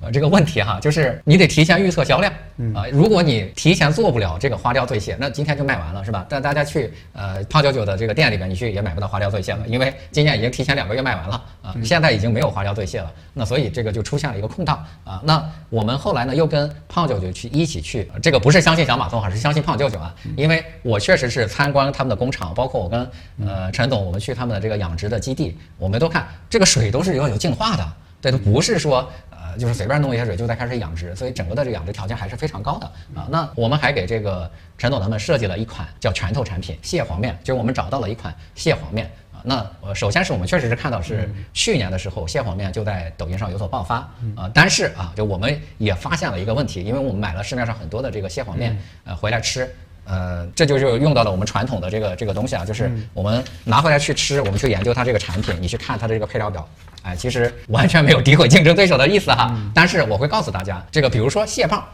[0.00, 2.32] 呃这个问题哈，就是你得提前预测销量
[2.74, 2.86] 啊。
[2.90, 6.24] 如果你提前做不了这个花雕醉蟹，那今天就卖完了是吧？
[6.28, 13.12] 但大家去呃胖九九的这个店里边，你去也买不到花雕醉蟹了，因为今年已经提前两个月卖完了啊，现在已经没有花雕醉蟹了。
[13.34, 15.20] 那所以这个就出现了一个空档啊。
[15.24, 20.14] 那我们后来呢又跟胖九九去一起去，这个不是相信小马送，还是相信胖舅舅啊？
[20.36, 23.10] 因为我确实是参观他们的工厂，包括我跟
[23.46, 33.26] 呃陈总，我们去他们的这个养殖的基地，我们都看这个水都是要有净化的，对，它不是说呃就是随便弄一些水就在开始养殖，所以整个的这个养殖条件还是非常高的啊。
[33.30, 39.10] 那我们还给这个陈总他们设计了一款叫拳头产品蟹黄面，就是我们找到了一款蟹黄面。
[39.42, 43.96] 那呃，首先是我们确实是看到是去年的时候，蟹黄面就在抖音上有所爆发
[44.36, 44.50] 啊。
[44.52, 49.74] 但是啊，就我们也发现了一个问题，因为我们买了市面上很多的这个蟹黄面，呃，回来吃，
[50.10, 56.68] 呃，这就是用到了我们传统的这个这个东西啊，就是我们拿回来去吃，我们去研究它这个产品，你去看它的这个配料表，
[57.02, 59.56] 哎，其实完全没有诋毁竞争对手的意思哈。
[59.72, 61.84] 但是我会告诉大家，这个比如说蟹棒。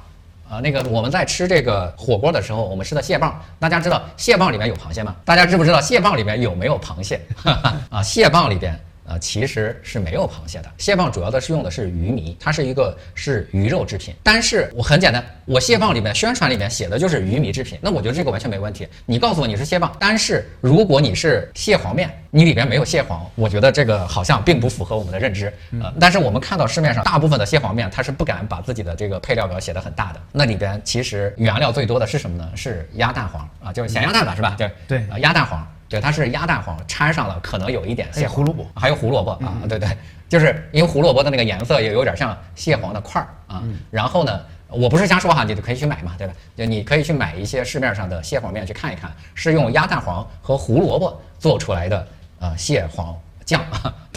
[0.48, 5.12] 啊，那个我们在吃这个火锅的时候，我们吃的蟹棒，大家知道蟹棒里面有螃蟹吗？
[5.24, 7.20] 大家知不知道蟹棒里面有没有螃蟹？
[7.90, 8.78] 啊，蟹棒里边。
[9.06, 10.70] 呃，其实是没有螃蟹的。
[10.78, 14.14] 蟹棒主要的是用的是鱼糜，它是一个是鱼肉制品。
[14.22, 18.86] 但是我很简单，我蟹棒里面宣传里面写的就是鱼糜制品，那我觉得这个完全没问题。
[19.04, 25.52] 你告诉我你是蟹棒，但是如果你是蟹黄面，你里边没有蟹黄，我觉得这个好像并不符合我们的认知。
[25.80, 32.50] 呃，但是我们看到市面上大部分的蟹黄面，它是不敢把自己的这个配料表写的很大的，那里边其实原料最多的是什么呢？
[32.56, 34.54] 是鸭蛋黄啊，就是咸鸭蛋吧，是吧？
[34.58, 35.66] 对对，啊，鸭蛋黄。
[35.88, 39.88] 对，它是鸭蛋黄掺上了，可能有一点蟹胡萝卜，还有胡萝卜啊，对对，
[40.28, 43.62] 就是因为胡萝卜的那个颜色也有点像蟹黄的块儿啊。
[43.90, 46.34] 然后呢，我不是瞎说哈，你就可以去买嘛，对吧？
[46.56, 52.08] 就你可以去买一些市面上的蟹黄面去看一看，是用鸭蛋黄和胡萝卜做出来的
[52.40, 53.60] 呃蟹黄酱，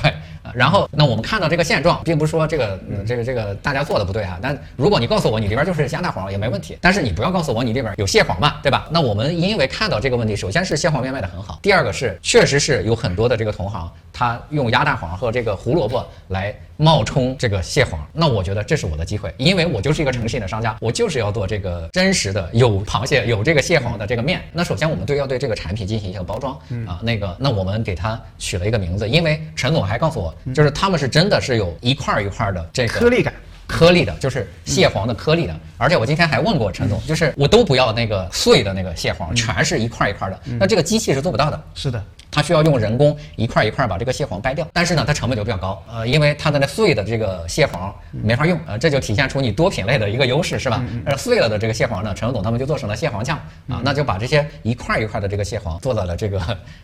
[0.02, 0.14] 对。
[0.52, 4.40] 然后，那我们看到这个现状，并不是说这个、这个、这个大家做的不对啊。
[4.42, 8.88] 但如果你告诉我你这边就是鸭蛋黄也没问题，但是你不要告诉我你这边有蟹黄嘛，对吧？
[8.90, 18.04] 那我们因为看到这个问题，首先是蟹黄面卖的很好，第二个是确实是有很多的这个同行，他用鸭蛋黄和这个胡萝卜来冒充这个蟹黄。
[18.12, 24.42] 那我觉得这是我的机会，因为我就是一个诚信的商家，我就是要做这个真实的有螃蟹、有这个蟹黄的这个面。
[24.52, 26.58] 那首先我们对要对这个产品进行一个包装
[26.88, 30.34] 啊，那个那我们给它取了一个名字，因为陈总还告诉我。
[30.54, 33.34] 就是他们是真的是有一块一块的这个颗粒感，
[33.68, 35.60] 颗粒的，就是蟹黄的颗粒的。
[35.80, 40.40] 而且我今天还问过陈总，就是我都不要那个碎的那个蟹黄，全是一块一块的。
[40.60, 41.60] 那这个机器是做不到的。
[41.74, 42.04] 是的。
[42.32, 50.84] 它需要用人工一块一块把这个蟹黄掰掉，但是呢，它成本就比较高，呃，因为它的那碎的这个蟹黄没法用，呃，这就体现出你多品类的一个优势，是吧？
[51.06, 53.36] 呃，碎了的这个蟹黄呢，陈总他们就做成了蟹黄酱
[53.68, 56.40] 啊，那就把这些一块一块的这个蟹黄做到了这个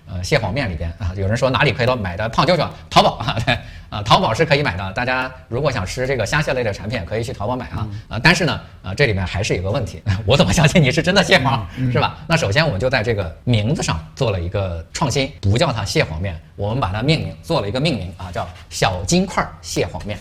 [0.09, 1.13] 呃蟹黄面里边啊。
[1.15, 2.67] 有人说哪里可以到买的胖舅舅？
[2.89, 3.55] 淘宝啊，对
[3.91, 4.91] 啊，淘宝是可以买的。
[4.93, 8.19] 大家如果想吃这个虾蟹类的产品，可以去淘宝买啊啊。
[8.21, 12.19] 但是呢，啊，这里面还是有个问题， 我怎么相信你是真的蟹黄，是吧？
[12.27, 15.31] 那首先我们就在这个名字上做了一个创新。
[15.41, 20.19] 不叫它蟹黄面，我们把它命名做了一个命名啊，叫小金块蟹黄面。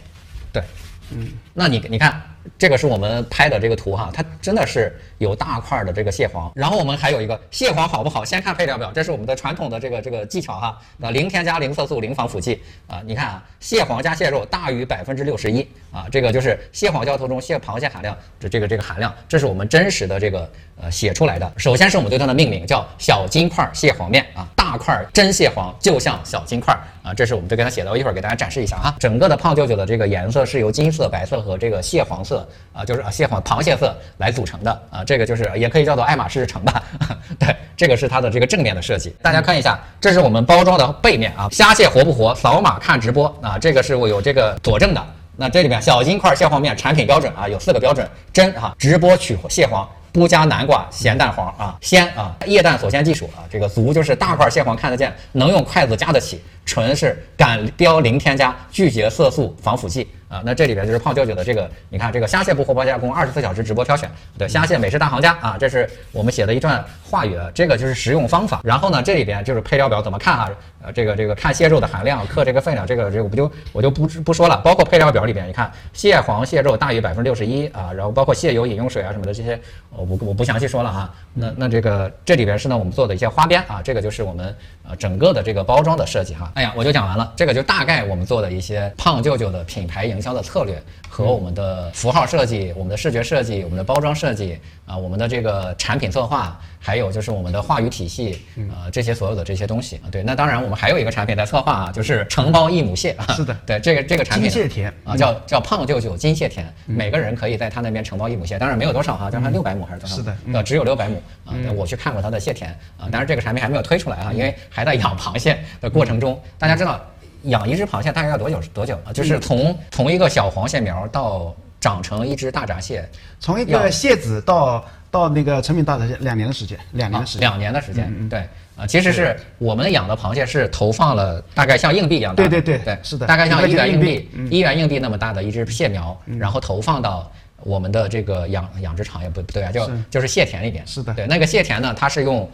[0.51, 0.63] 对，
[1.11, 2.21] 嗯，那你你看。
[2.59, 6.53] 这个是我们拍的这个图哈，它真的是有大块的这个蟹黄。
[6.55, 8.25] 然后我们还有一个蟹黄好不好？
[8.25, 10.79] 先看配料表，这是我们的传统的这个这个技巧哈。
[11.01, 13.03] 啊，零添加、零色素、零防腐剂啊。
[13.05, 21.53] 你看啊，蟹黄加蟹肉大于百分之六十一啊，这个就是蟹黄胶头中蟹螃蟹含量这这个这个含量，这是我们真实的这个呃写出来的。
[21.57, 28.95] 首先是我们对它的命名叫小金块蟹黄面啊，大块真蟹黄就像小金块啊，这是我们都给它写的，我一会儿给大家展示一下哈。
[28.99, 32.49] 整个的胖舅舅的这个颜色是由金色、白色和这个蟹黄色。
[32.73, 36.83] 啊，就是啊蟹黄螃蟹色来组成的啊，这个就是也可以叫做爱马仕橙吧。
[37.39, 39.15] 对，这个是它的这个正面的设计。
[39.23, 42.35] 大家看一下，这是我们包装的背面啊，虾蟹活不活？
[42.35, 45.05] 扫码看直播啊，这个是我有这个佐证的。
[45.37, 60.09] 那这里面小金块蟹黄面产品标准啊，有四个标准：真哈，直播取蟹黄，不加南瓜、咸蛋黄啊，鲜啊，液氮锁鲜技术啊，这个足就是大块蟹黄看得见，能用筷子夹得起，纯是敢标零添加，拒绝色素防腐剂。
[60.35, 68.61] 啊，那这里边就是胖舅舅的这个，你看这个虾蟹不活包加工，二十四小时直播挑选对虾蟹美食大行家啊，这是我们写的一段话语，这个就是食用方法。
[68.65, 70.51] 然后呢，这里边就是配料表怎么看啊？
[70.83, 74.57] 呃，这个这个看蟹肉的含量，克这个分量，这个这个我不就我就不不说了。
[74.59, 79.59] 包括配料表里边，你看蟹黄蟹肉大于百分之六十一啊，然后包括蟹油饮用水啊什么的这些，
[79.91, 81.15] 我不我不详细说了哈。
[81.33, 84.55] 那那这个这里边是呢我们做的一些花边啊，这个就是我们
[84.87, 86.51] 呃整个的这个包装的设计哈。
[86.57, 90.21] 哎呀，我就讲完了，这个就大概我们做的一些胖舅舅的品牌营。
[90.25, 100.09] 销的策略和我们的符号设计、我们的视觉设计、我们的包装设计啊、我们的这个产品策划，还有就是我们的话语体系，呃，这些所有的这些东西啊。
[100.11, 103.27] 对，那当然我们还有一个产品在策划啊，就是承包一亩蟹啊。
[103.35, 110.17] 是的对这个这个产品金蟹田啊，叫叫胖舅舅金蟹田，每个人可以在他那边承包一亩蟹，当然没有多少哈，就是六百亩还是多少？
[110.17, 111.55] 是的呃，只有六百亩啊。
[111.63, 116.39] 对我去看过他的蟹田啊，当然这个产品还没有推出来啊，因为还在养螃蟹的过程中。
[116.59, 117.01] 大家知道，
[117.45, 118.61] 养一只螃蟹大概要多久？
[118.73, 119.13] 多久啊？
[119.13, 123.09] 就是从从一个小黄蟹苗到长成一只大闸蟹，
[123.41, 127.41] 从一个蟹子到到那个成品大闸蟹两年的时间，两年时间。
[127.41, 128.47] 两年的时间，对。
[128.77, 133.25] 啊，其实是我们养的螃蟹是投放了大概像硬币一样大，对对对对，是的。
[133.25, 141.15] 大概像一元硬币一元硬币那么大的一只蟹苗，然后投放到我们的这个养养殖场也不不对啊，就就是蟹田里边，是的。
[141.15, 142.51] 对，那个蟹田呢，它是用，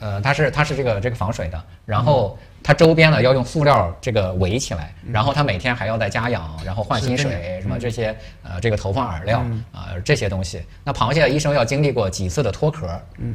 [0.00, 10.62] 呃，它是它是这个这个防水的，然后它周边呢要用塑料这个围起来，然后它每天还要再加氧，然后换新水，什么这些呃这个投放饵料啊、这些东西。
[10.84, 12.86] 那螃蟹一生要经历过几次的脱壳，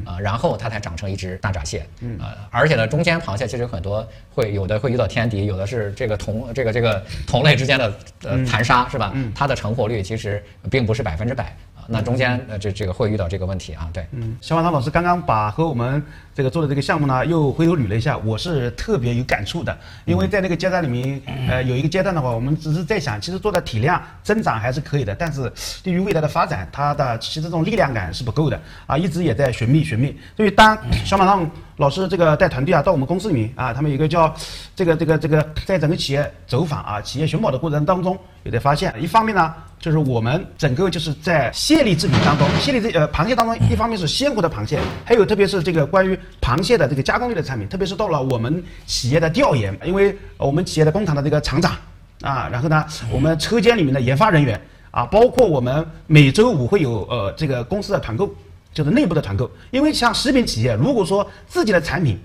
[0.06, 1.86] 啊、然后它才长成一只大闸蟹，
[2.20, 7.94] 呃，而且呢中间螃蟹其实有很多会有的会遇到天敌，有的是这个同这个这个同类之间的
[8.24, 9.12] 呃残杀是吧？
[9.34, 14.06] 它的成活率其实并不是百分之百啊，那中间呃这这个会遇到这个问题啊，对。
[14.12, 16.02] 嗯，小马涛老师刚刚把和我们
[16.34, 19.78] 这个做的这个项目呢，又回头捋了一下，我是特别有感触的。
[20.06, 25.52] 因为在那个阶段里面，呃，有一个阶段的话，我们只是在想，其实做的体量增长还是可以的，但是
[25.84, 30.18] 对于未来的发展，它的其实这种力量感是不够的啊，一直也在寻觅寻觅。
[30.36, 34.34] 所以当小马浪老师这个带团队啊到我们公司里面啊，他们有一个叫
[34.76, 39.54] 这个这个这个，在整个企业走访啊，企业寻宝的过程当中，也在发现，一方面呢。
[39.86, 51.74] 就是我们整个就是在蟹类制品当中，蟹类这呃螃蟹当中，一方面是鲜活的螃蟹，还有特别是这个关于螃蟹的这个加工类的产品，特别是到了我们企业的调研，因为我们企业的工厂的这个厂长
[52.22, 58.28] 啊，然后呢，我们车间里面的研发人员啊，包括我们每周五会有呃这个公司的团购。
[58.76, 62.20] 就是内部的团购，因为像食品企业，如果说自己的产品，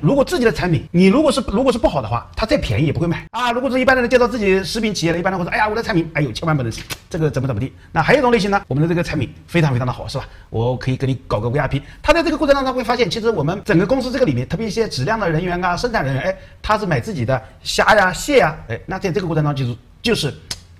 [0.00, 3.52] 如果自己的产品你如果是如果是不好的话，它再便宜也不会买啊。
[3.52, 7.72] 如果是一般的人介绍自己食品企业的，一般的会说，哎呀，我的产品，哎呦，千万不能吃这个怎么怎么地。
[7.92, 10.28] 那还有一种类型呢，我们的这个产品非常非常的好，是吧？
[10.50, 11.80] 我可以给你搞个 VIP。
[12.02, 20.34] 他在这个过程当中会发现，其实我们整个公司这个里面，特别一些质量的人员啊、生产人员，哎，他是买自己的虾呀、蟹呀，哎，那在这个过程当中就是就是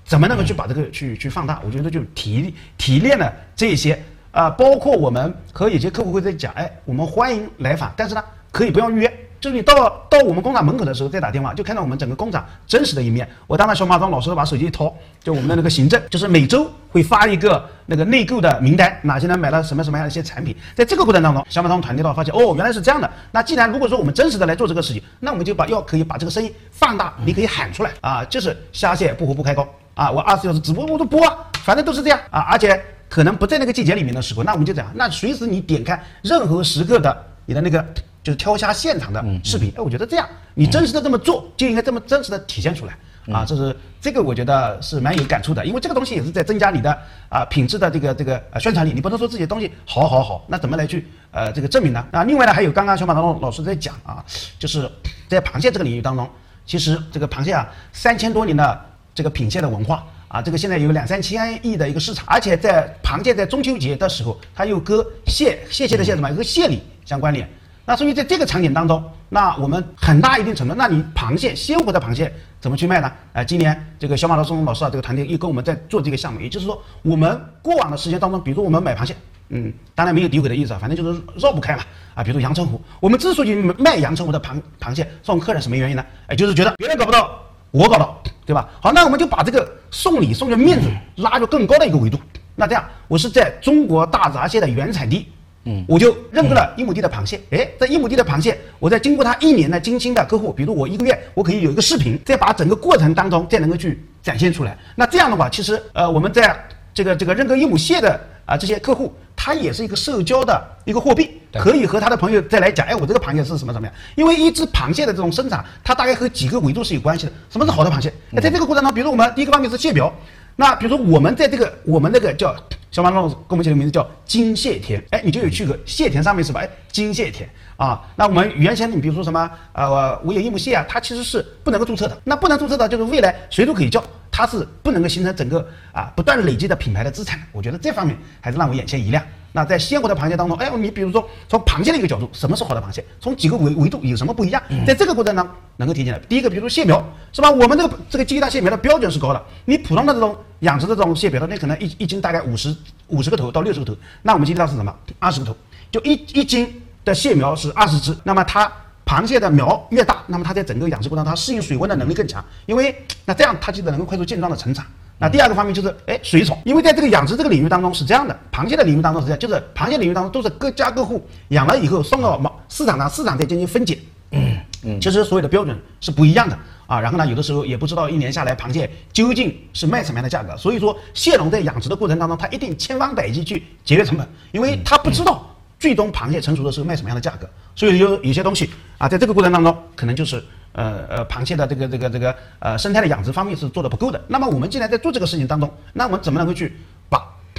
[0.05, 1.63] 怎么能够去把这个去去放大？
[1.65, 4.03] 我觉得就提提炼了这些。
[4.33, 9.75] 啊、包括我们和有些客户会在讲，哎，我们欢迎来访，但是呢，可以不要预约，就是你到
[10.09, 13.29] 到我们工厂门口的时候再打电话，就看到我们整个工厂真实的一面。
[13.47, 14.90] 我当然小马庄老师把手机一掏，
[15.23, 20.57] 就我们的那个行政，就是每周会发一个那个内购的名单，哪些人买了什么什么样的一些产品。
[20.75, 23.11] 在这个过程当中，小马庄团队的话发现，哦，原来是这样的。
[23.33, 32.83] 那既然如果说我们真实的来做这个事情，那我们就把要可以把这个声音放大，你可以喊出来啊，就是虾蟹不活不开工啊，我二十四小时直播我都播啊，反正都是这样啊，而且。
[33.12, 37.85] 可能不在那个季节里面的时候，那我们就这样，那随时你点开任何时刻的你的那个
[38.22, 42.96] 就是挑虾现场的视频，哎，我觉得这样你真实的这么做就应该这么真实的体现出来
[43.31, 46.98] 啊，这是这个我觉得是蛮有感触的，因为这个东西也是在增加你的
[47.29, 52.03] 啊品质的这个这个呃宣传力，你不能说自己的东西好好好，那怎么来去呃这个证明呢？
[52.12, 54.25] 啊，另外呢还有刚刚小马当老师在讲啊，
[54.59, 54.90] 就是
[55.29, 56.27] 在螃蟹这个领域当中，
[56.64, 58.81] 其实这个螃蟹啊三千多年的
[59.14, 60.03] 这个品蟹的文化。
[60.33, 67.47] 啊，这个现在有两三千亿的一个市场，而且在螃蟹在中秋节的时候，它又跟蟹蟹蟹的蟹什么，和蟹礼相关联。
[67.85, 73.12] 那所以在这个场景当中，那我们很大一定程度，那你螃蟹鲜活的螃蟹怎么去卖呢？
[73.35, 79.14] 呃，今年这个小马老师老师啊，这个团队又跟我们在做这个项目，也就是说，我们过往的时间当中，比如我们买螃蟹，
[79.51, 81.83] 嗯，当然没有诋毁的意思啊，反正就是绕不开嘛。
[82.14, 86.03] 啊，比如阳澄湖，我们之所以卖阳澄湖的螃螃蟹送客人，什么原因呢？
[86.29, 87.38] 哎，就是觉得别人搞不到。
[87.73, 88.69] 我搞到，对吧？
[88.81, 92.19] 好，那我们就把这个送礼送的面子拉到更高的一个维度。
[92.55, 95.27] 那这样，我是在中国大闸蟹的原产地，
[95.65, 97.41] 嗯，我就认购了一亩地的螃蟹。
[97.51, 104.77] 哎，在一亩地的螃蟹，我在经过他一年的精心的呵护，比如我一个月，我可以有一个视频，再把整个过程当中再能够去展现出来。
[104.95, 106.55] 那这样的话，其实呃，我们在
[106.93, 111.41] 这个这个认购一亩蟹的啊这些客户，他也是一个社交的一个货币。
[111.61, 113.95] 可以和他的朋友再来讲，哎，我这个螃蟹是什么什么样？
[114.15, 117.33] 因为一只螃蟹的这种生产，它大概和几个维度是有关系的。
[117.51, 118.12] 什么是好的螃蟹？
[118.31, 120.12] 那在这个过程当中，比如说我们第一个方面是蟹苗，
[120.57, 122.55] 那比如说我们在这个我们那个叫
[122.91, 126.61] 小马老师给我们起的名字叫金蟹田，哎，你就有去个蟹田上面是吧？
[126.61, 132.17] 哎，金蟹田啊，那我们原先你比如说什么呃，我有一亩蟹啊，它其实是不能够注册的。
[132.25, 134.03] 那不能注册的，就是未来谁都可以叫。
[134.35, 137.38] 它是不能够形成整个啊不断累积的品牌的资产。
[137.53, 139.23] 我觉得这方面还是让我眼前一亮。
[139.53, 143.05] 那在鲜活的螃蟹当中，哎，你比如说从螃蟹的一个角度，什么是好的螃蟹？
[143.21, 144.62] 从几个维维度有什么不一样？
[144.87, 146.19] 在这个过程当中能够体现的。
[146.21, 147.51] 第一个，比如说蟹苗，是吧？
[147.51, 152.75] 我们这个这个鸡大蟹苗的标准是高的，你普通的这种养殖的这种蟹苗，那可能一一斤大概五十
[153.09, 154.94] 五十个头到六十个头，那我们今天是什么？
[155.19, 155.57] 二十个头，
[155.90, 158.71] 就一一斤的蟹苗是二十只，那么它。
[159.05, 162.96] 螃蟹的苗越大，那么它在整个养殖过程中，它适应水温的能力更强，因为
[163.27, 164.87] 那这样它就能够快速健壮的成长。
[165.23, 172.37] 那第二个方面就是，哎，水宠，因为在这个养殖这个领域当中是这样的，螃蟹的领域当中是这样，就是螃蟹领域当中都是各家各户养了以后送到
[172.68, 174.00] 市市场上，市场再进行分解。
[174.33, 176.58] 嗯嗯，其实所有的标准是不一样的
[176.88, 177.00] 啊。
[177.00, 180.56] 然后呢，有的时候也不知道一年下来螃蟹究竟是卖什么样的价格。
[180.56, 185.48] 所以说，蟹农在养殖的过程当中，他一定千方百计去节约成本，因为他不知道。
[185.79, 187.50] 最终螃蟹成熟的时候卖什么样的价格？
[187.75, 190.40] 所以有有些东西啊，在这个过程当中，可能就是
[190.73, 194.20] 呃呃，螃蟹的这个这个这个呃生态的养殖方面是做的不够的。
[194.29, 196.77] 那么我们既然在做这个事情当中，那我们怎么能够去
[197.08, 197.18] 把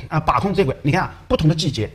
[0.09, 0.76] 啊把控这块？
[0.82, 1.89] 你看啊，不同的季节，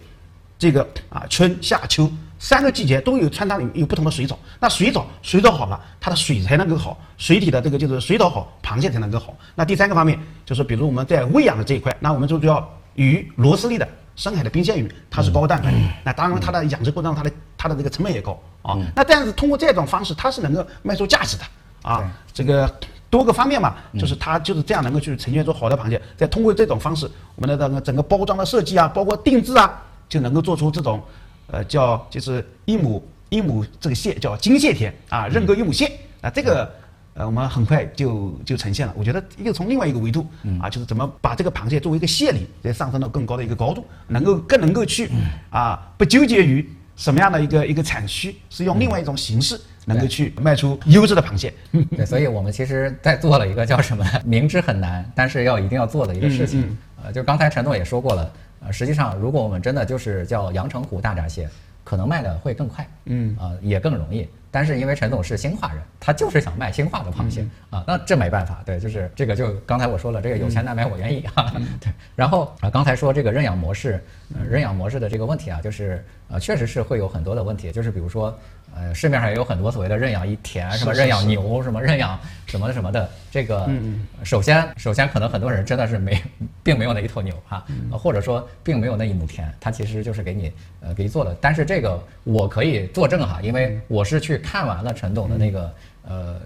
[0.58, 4.38] 这个啊春夏秋三个季节都有穿插里有不同的水藻。
[4.60, 9.36] 那水藻水藻好了，它的水才能够好，水体的这个就是水藻好，螃蟹才能够好。
[9.54, 13.88] 那第三个方面就是，比如我们在喂养的这一块，那我们就要鱼螺丝类的。
[14.18, 15.72] 深海的冰鲜鱼，它是高蛋白，
[16.04, 18.76] 那当然它的养殖过程中，它的它的这个成本也高啊。
[18.96, 21.44] 那但是通过这种方式，它是能够卖出价值的
[21.82, 22.12] 啊。
[22.34, 22.68] 这个
[23.08, 26.02] 多个方面嘛，就是它就是这样能够去呈现出好的螃蟹。
[26.16, 31.00] 再通过这种方式，我们的这个整个包装的设计啊，包括定制啊，就能够做出这种，
[31.46, 36.68] 呃，叫就是一亩一亩这个蟹叫金蟹田啊，认购一亩蟹啊，这个。
[37.18, 38.94] 呃，我们很快就就呈现了。
[38.96, 40.24] 我觉得又从另外一个维度
[40.62, 45.10] 啊，就是怎么把这个螃蟹作为一个蟹类，再上升到更高的一个高度，能够更能够去
[45.50, 46.64] 啊，不纠结于
[46.94, 51.52] 什么样的一个一个产区，是用另外一种形式能够去卖出优质的螃蟹。
[51.96, 54.04] 对，所以我们其实在做了一个叫什么？
[54.24, 56.76] 明知很难，但是要一定要做的一个事情。
[57.02, 61.48] 呃，就刚才陈总也说过了，呃，实际上如果我们真的就是叫阳澄湖大闸蟹，
[61.82, 64.28] 可能卖的会更快，嗯，啊，也更容易。
[64.50, 71.92] 但是因为陈总是兴化人，他就是想卖兴化的螃蟹啊，那这没办法，对，就是这个就刚才我说了，这个有钱难买我愿意哈， 对。
[72.16, 74.02] 然后啊，刚才说这个认养模式，
[74.48, 78.36] 认养模式的这个问题啊，就是呃，确实是会有很多的问题，就是比如说。
[78.74, 83.08] 呃，市面上也有很多所谓的认养一田，什么认养牛，什么认养什么什么的。
[83.30, 83.68] 这个，
[84.24, 86.20] 首先，首先可能很多人真的是没，
[86.62, 91.36] 并没有那一头牛哈，或者说并没有那一亩田，它其实就是给你呃给你做的。
[91.40, 95.74] 但是这个我可以作证哈，因为我是去看完了陈董的那个
[96.06, 96.36] 呃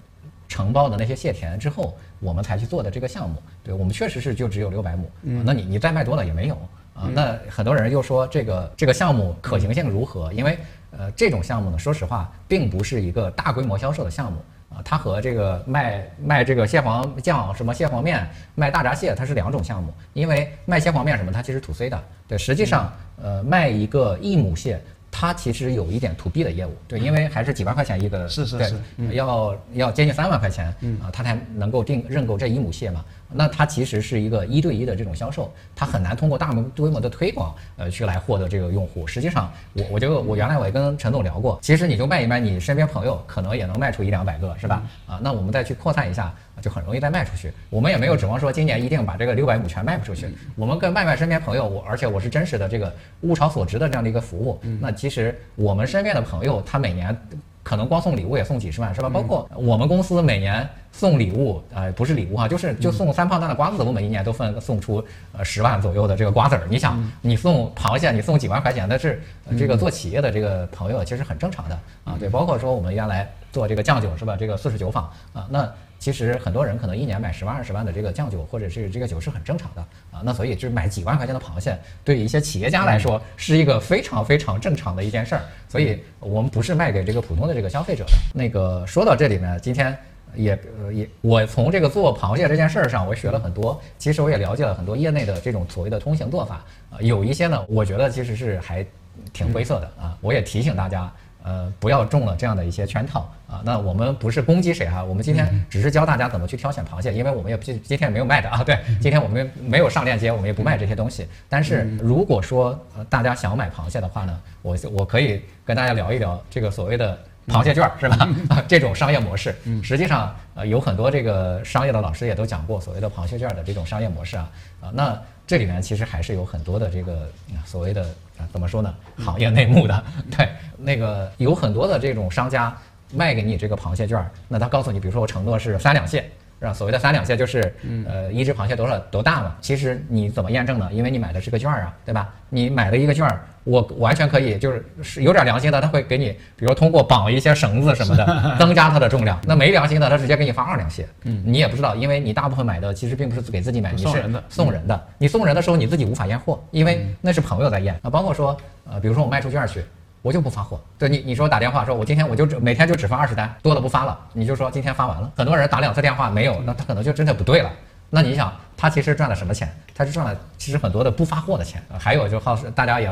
[0.48, 3.42] 承包的那些蟹田之后，我们才去做的这个项目。
[3.62, 5.10] 对我们确实是就只有六百亩，
[5.44, 6.54] 那你你再卖多了也没有
[6.94, 7.08] 啊。
[7.14, 10.32] 那很多人又说这个这个项目可行性如何？
[10.32, 10.58] 因为
[10.97, 14.38] 呃，这种项目呢，说实话，并不是一个大规模销售的项目
[14.68, 14.82] 啊。
[14.84, 19.93] 它和这个卖卖这个蟹黄酱、什么蟹黄面、卖大闸蟹，它是两种项目。
[20.12, 22.03] 因为卖蟹黄面什么，它其实土 C 的。
[22.28, 24.80] 对，实际上，呃，卖一个一亩蟹，
[25.12, 26.74] 它其实有一点 to B 的业务。
[26.88, 28.74] 对，因为还是几万块钱一个，是是是，
[29.12, 30.66] 要要接近三万块钱
[31.00, 33.04] 啊，它才能够定认购这一亩蟹嘛。
[33.34, 39.06] 那它其实是一个一对一的这种销售，它很难通过大规模的推广，呃，去来获得这个用户。
[39.06, 44.82] 实际上，我我就我原来我也跟陈总聊过，其实你就卖一卖，你身边朋友可能也能卖出一两百个，是吧？
[45.06, 47.53] 啊，那我们再去扩散一下，就很容易再卖出去。
[47.70, 52.92] 我们也没有指望说今年一定把这个六百亩全卖不出去，我们跟卖卖身边朋友，我而且我是真实的这个
[53.22, 54.61] 物超所值的这样的一个服务。
[54.80, 57.16] 那其实我们身边的朋友，他每年。
[57.64, 59.09] 可能光送礼物也送几十万，是吧？
[59.09, 64.96] 包括我们公司每年送礼物，呃，不是礼物哈，就是就送三胖蛋的瓜子，我每一年都分送出
[65.30, 66.66] 呃十万左右的这个瓜子儿。
[66.68, 69.22] 你想，你送螃蟹，你送几万块钱，那是
[69.57, 72.16] 这个做企业的这个朋友其实很正常的啊。
[72.18, 74.36] 对，包括说我们原来做这个酱酒是吧？
[74.36, 75.72] 这个四十九坊啊，那。
[76.03, 79.80] 其实很多人可能一年买十万二十万的这个酱酒，或者是这个酒是很正常的
[80.11, 80.20] 啊。
[80.24, 85.42] 那所以就是买几万块钱的螃蟹，对于一些企业家来说是一个非常非常正常的一件事儿。
[85.68, 88.11] 所以我们不是卖给这个普通的这个消费者的。
[88.34, 89.96] 那个说到这里呢，今天
[90.34, 90.59] 也
[90.92, 93.80] 也我从这个做螃蟹这件事儿上，我学了很多。
[93.96, 98.84] 其实我也了解了很多业内的这种所谓的通行做法啊，有一些呢，我觉得其实是还
[99.32, 100.18] 挺灰色的啊。
[100.20, 101.09] 我也提醒大家。
[101.45, 103.61] 呃，不要中了这样的一些圈套啊！
[103.64, 108.62] 那我们不是攻击谁哈，我们今天只是教大家怎么去挑选螃蟹，因为我们也今今天没有卖的啊。
[108.62, 111.26] 对，今天我们没有上链接，我们也不卖这些东西。
[111.49, 117.18] 但是如果说呃大家想买螃蟹的话呢，我我可以跟大家聊一聊这个所谓的
[117.49, 118.28] 螃蟹券是吧？
[118.49, 125.20] 啊这种商业模式，实际上呃有很多这个商业的老师也都讲过所谓的螃蟹券的这种商业模式啊啊那。
[125.45, 127.28] 这里面其实还是有很多的这个
[127.66, 128.95] 所谓的啊，怎么说呢？
[129.18, 130.05] 行业内幕的。
[130.36, 132.76] 对，那个有很多的这种商家
[133.14, 136.30] 卖给你这个螃蟹券，那他告诉你，比如说我承诺是三两蟹
[136.62, 136.72] 是吧？
[136.72, 137.74] 所谓的三两蟹就是，
[138.06, 139.56] 呃，一只螃蟹多少多大嘛？
[139.60, 140.88] 其实你怎么验证呢？
[140.92, 142.28] 因为你买的是个券儿啊，对吧？
[142.50, 148.24] 你买了一个券儿，我完全可以就是是有点良心的，他会给你，比如通过绑一些绳子什么的，
[148.60, 149.36] 增加它的重量。
[149.44, 155.06] 那没良心的，他直接给你发二两蟹，嗯，你也不知道，因为你大部分买的其实并不是给自己买，你是送人的送人的。
[155.18, 158.08] 你送人的时候你自己无法验货，因为那是朋友在验啊。
[158.08, 158.56] 包括说，
[158.88, 159.82] 呃，比如说我卖出券去。
[160.22, 165.30] 我就不发货，对你，你说打电话说，我今天我就只每天就只发二十单，多了不发了，你就说今天发完了。
[165.36, 167.70] 很多人打两次电话没有，那他可能就真的不对了。
[168.08, 169.68] 那你想，他其实赚了什么钱？
[169.94, 171.82] 他是赚了其实很多的不发货的钱。
[171.98, 173.06] 还有就好是大家也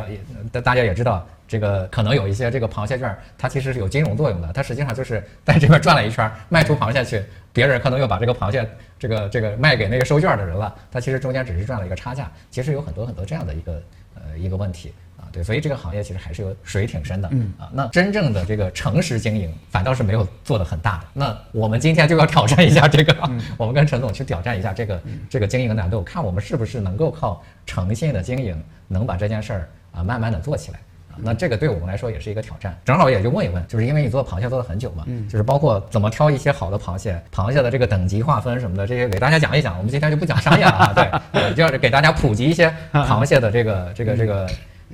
[0.55, 12.31] 也大家也知道，这个可能有一些这个螃蟹券，它其实是有金融作用的，它实际上就是 在这边转了一圈，卖出螃蟹去，别人可能又把这个螃蟹这个这个卖给那个收券的人了，他其实中间只是赚了一个差价。
[12.51, 13.83] 其实有很多很多这样的一个
[14.15, 14.93] 呃一个问题。
[15.21, 21.05] 啊，对，所以这个行业其实还是有水挺深的，嗯啊，那真正的这个诚实经营反倒是没有做的很大的。
[21.13, 23.15] 那我们今天就要挑战一下这个，
[23.57, 30.79] 我们跟陈总去挑战一下这个这个经营难度，看我们是不是能够靠诚信的经营，能把这件事儿啊慢慢的做起来。
[30.79, 39.77] 啊那这个对我们来说也是一个挑战，正好也就问一问，就是因为你做螃蟹做了很久嘛，就是包括怎么挑一些好的螃蟹，螃蟹的这个等级划分什么的，这些给大家讲一讲。
[39.77, 41.11] 我们今天就不讲商业了啊，对，
[41.43, 44.49] 呃就是给大家普及一些螃蟹的这个这个这个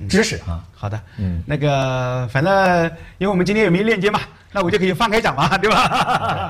[0.09, 0.63] 知识啊。
[0.75, 2.85] 好的，嗯，那个反正
[3.17, 4.19] 因为我们今天有没有链接嘛，
[4.51, 5.77] 那我就可以放开讲嘛， 对吧？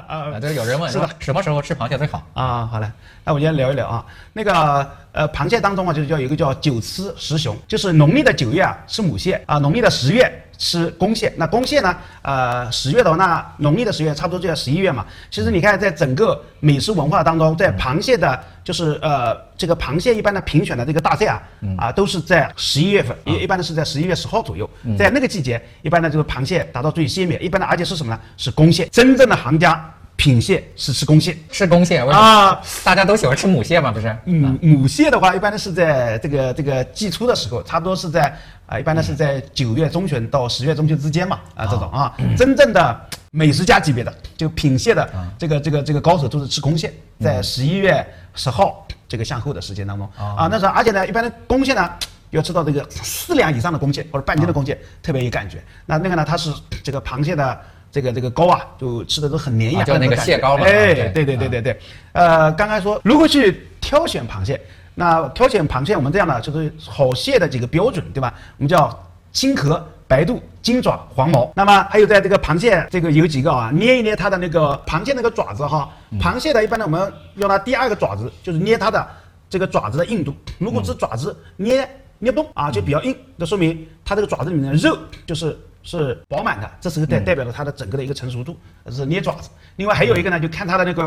[0.07, 1.09] 啊，对，有人问是的。
[1.19, 2.21] 什么时候吃螃蟹最好？
[2.33, 2.91] 啊，好了，
[3.23, 11.31] 那我今天聊一聊啊，那个呃，螃蟹当中啊，就是叫有一个叫九雌十雄，就是农历的九月啊吃母蟹啊，农历的十月吃公蟹。
[11.37, 15.05] 那公蟹呢，呃，十月的话，那农历的十月差不多就在十一月嘛。
[15.29, 21.41] 其实你看，在整个美食文化当中，在螃蟹的，就是呃，这个螃蟹一般的评选的这个大赛啊，
[21.77, 28.19] 啊，都是在十一月份，一一般的是在十一月十号左右，在那个季节，一般的这个螃蟹达到最鲜美，一般的而且是什么呢？
[28.35, 31.37] 是公蟹，真正的行家品蟹是吃公蟹。
[31.49, 32.25] 吃公蟹为什么？
[32.25, 34.13] 啊，大家都喜欢吃母蟹嘛，不是？
[34.25, 43.01] 嗯，母蟹的话，一般呢是在这个这个季初的时候，差不多是在啊、一般呢是在九月中旬到十月中旬之间嘛，啊，这种啊，真正的
[43.31, 48.05] 美食家级别的，就品蟹的这个这个这个高手都是吃公蟹，在十一月
[48.35, 51.89] 十号这个向后的时间当中啊，那时候而且呢，一般的公蟹呢。
[52.31, 55.63] 要吃到这个四两以上的公蟹或者半斤的公蟹，特别有感觉。
[55.85, 56.53] 那那个呢，它是
[56.83, 57.57] 这个螃蟹的
[57.91, 61.79] 这个这个膏啊，就吃的都很粘牙，啊就那个蟹膏嘛哎，对对对对对对。
[62.13, 64.59] 呃，刚刚说如何去挑选螃蟹，
[64.95, 68.33] 那挑选螃蟹我们这样的就是好蟹的几个标准，对吧？
[68.57, 69.85] 我们叫青壳。
[70.09, 73.69] 白肚、金爪、黄毛，那么还有在这个螃蟹这个有几个啊？
[73.73, 79.05] 捏一捏它的那个螃蟹那个爪子哈，螃蟹的一般呢我们用它第二个爪子就是捏它的
[79.49, 81.85] 这个爪子的硬度，如果是爪子捏
[82.19, 89.49] 捏不动啊，就比较硬，那说明它这个爪子里面的肉就是是饱满的，这时候代代表了它的整个的一个成熟度，这是捏爪子。
[89.77, 91.03] 另外还有一个呢，就看它的那个，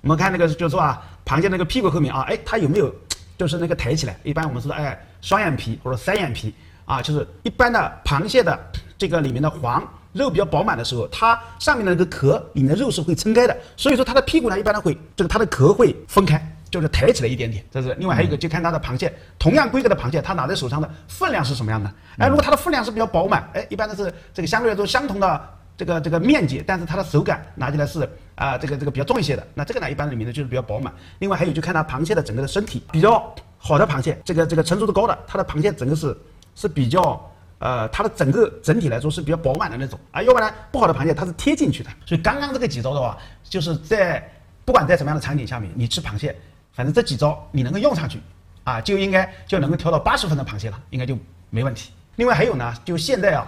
[0.00, 2.90] 我们看那个就是说啊，螃蟹那个屁股后面啊，哎，它有没有
[3.36, 4.18] 就是那个抬起来？
[4.22, 6.54] 一般我们说哎双眼皮或者三眼皮
[6.86, 8.58] 啊，就是一般的螃蟹的
[8.96, 9.86] 这个里面的黄。
[10.14, 17.64] 肉比较饱满的时候，它上面的那个壳里面的肉是会撑开的，所以说它的屁股呢，一般呢会这个它的壳会分开，就是抬起来一点点。
[17.70, 21.88] 这是另外还有一个，就看它的螃蟹，同样规格的螃蟹，它拿在手上的分量是什么样的？
[22.18, 25.40] 哎，如果它的分量是比较饱满，哎，一般都是这个相对来说相同的
[25.76, 29.46] 这个这个面积，但是它的手感拿起来是啊、这个这个比较重一些的。
[29.54, 30.92] 那这个呢，一般里面呢就是比较饱满。
[31.20, 36.16] 另外还有就看它螃蟹的整个的身体比较好的螃蟹，这个这个成熟度高的，它的螃蟹整个是
[36.56, 37.30] 是比较。
[37.60, 41.88] 呃，它的整个整体来说是比较饱满的那种啊，要不然不好的螃蟹它是贴进去的。
[42.04, 44.22] 所以刚刚这个几招的话，就是在
[44.66, 46.36] 不管在什么样的场景下面，你吃螃蟹，
[46.74, 48.20] 反正这几招你能够用上去
[48.64, 51.16] 啊，就应该就能够挑到八十分的螃蟹了，应该就
[51.50, 51.92] 没问题。
[52.16, 53.46] 另外还有呢，就现在啊，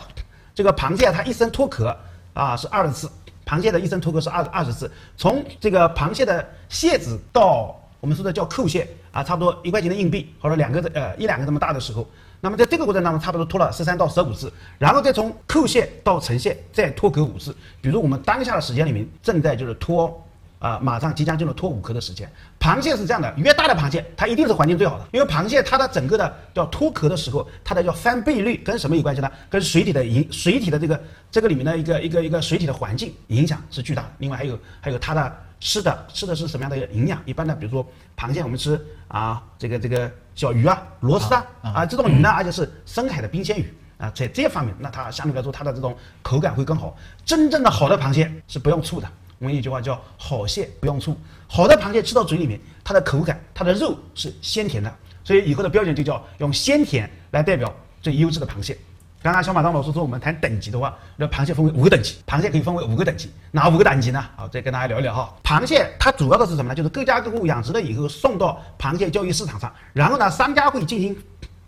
[0.54, 1.96] 这个螃蟹它一生脱壳
[2.32, 3.10] 啊是二十次，
[3.44, 12.06] 螃蟹的一生脱壳是二二十次，从这个螃蟹的蟹子到我们说的叫扣蟹啊，差不多一块钱的硬币或者两个呃一两个这么大的时候，
[12.40, 17.56] 那么在这个过程当中，差不多脱了十三到十五次，然后再从扣蟹到成蟹再脱壳五次。
[17.80, 20.22] 比如我们当下的时间里面正在就是脱
[20.58, 22.30] 啊、马上即将进入脱骨壳的时间。
[22.58, 29.30] 螃蟹是这样的，越大的螃蟹它一定是环境最好的，因为螃蟹它的整个的叫脱壳的时候，它的叫翻倍率跟什么有关系呢？
[29.50, 31.00] 跟水体的影水体的这个
[31.30, 34.08] 这个里面的一个一个一个水体的环境影响是巨大的。
[34.18, 37.20] 另外还有还有它的吃的吃的是什么样的营养？
[37.24, 37.86] 一般的比如说
[38.16, 43.72] 螃蟹我们吃啊这个这个小鱼啊螺丝啊啊这种鱼呢，而且是深海的冰鲜鱼。
[43.98, 46.94] 啊，在这方面，那它相对来说它的这种口感会更好。
[47.24, 49.08] 真正的好的螃蟹是不用醋的。
[49.38, 51.16] 我们有一句话叫“好蟹不用醋”，
[51.46, 54.92] 好的螃蟹吃到嘴里面，它的口感、它的肉是鲜甜的。
[55.22, 58.78] 所以以后的标准就叫用鲜甜来代表最优质的螃蟹。
[59.22, 64.24] 刚刚小马当老师说，我们谈等级的话，那螃蟹分为五个等级，螃蟹可以分为五个等级，哪五个等级呢？
[64.36, 65.34] 好，再跟大家聊一聊哈。
[65.42, 66.74] 螃蟹它主要的是什么呢？
[66.76, 71.16] 就是各家各户养殖了以后送到螃蟹交易市场上，然后呢，商家会进行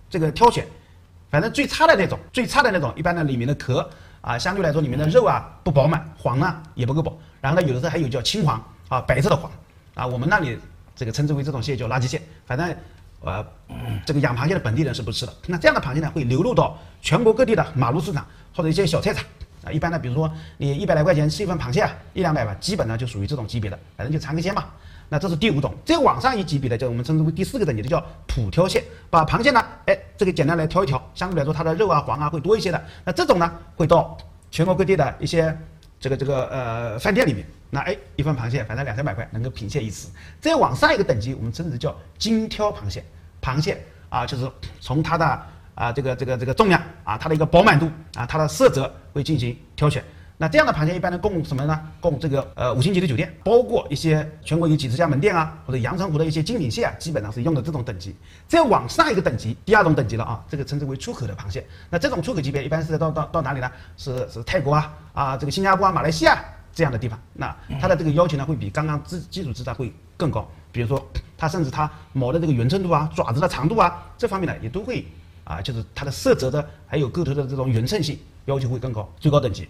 [0.09, 0.65] 这个挑选，
[1.31, 3.91] 反正最差的那种，最差的那种，一般呢里面的壳
[4.21, 9.51] 啊，相对来说里面的肉啊不饱满，黄呢也不够饱，然后呢有的时候还有叫青黄啊，白色的黄
[9.95, 10.59] 啊，我们那里
[10.95, 12.77] 这个称之为这种蟹叫垃圾蟹，反正。
[13.21, 13.45] 呃，
[14.07, 15.35] 这个养螃蟹的本地人是不吃的。
[15.49, 19.25] 那这样的螃蟹呢，会流入到全国各地的马路市场或者一些小菜场
[19.65, 19.73] 啊。
[19.73, 24.67] 一般呢，比如说你一百来块钱吃一份螃蟹啊，一两百吧，基本呢就属于这种级别的，反正就尝个鲜嘛。
[25.09, 28.85] 那这是第五种，再往上一级别的，就我们称之为第四个等级的，叫普挑蟹。
[29.09, 32.85] 把螃蟹呢，哎，这个简单来挑一挑，相对来说它的肉啊、黄啊会多一些的。
[33.05, 34.17] 那这种呢，会到
[34.51, 35.57] 全国各地的一些
[35.99, 37.47] 这个这个呃饭店里面。
[37.71, 40.11] 那哎，一份螃蟹反正两三百块能够品蟹一次。
[40.41, 43.05] 再往上一个等级，我们称之叫精挑螃蟹。
[43.41, 44.51] 螃蟹啊，就是
[44.81, 45.43] 从它的
[45.75, 50.05] 啊这个这个这个重量啊，它的一个饱满度啊，它的色泽会进行挑选。
[50.41, 51.81] 那这样的螃蟹一般呢供什么呢？
[52.01, 58.15] 供这个呃五星级的酒店，包括一些全国有几十家门店啊，或者阳澄湖的一些精品蟹啊，基本上是用的这种等级。
[58.47, 61.67] 再往上一个等级，第二种等级了啊，这个称之为出口的螃蟹。
[61.91, 63.71] 那这种出口级别一般是到到到哪里呢？
[63.97, 66.43] 是是泰国啊啊这个新加坡啊马来西亚。
[66.71, 70.49] 这样的地方，那它的这个要求呢，会比刚刚基基础制造会更高。
[70.71, 71.05] 比如说，
[71.37, 75.05] 它甚至它毛的这个匀称度啊、爪子的长度啊，这方面呢也都会
[75.43, 79.13] 啊，就是它的色泽的还有个头的这种匀称性要求会更高。
[79.19, 79.67] 最高等级，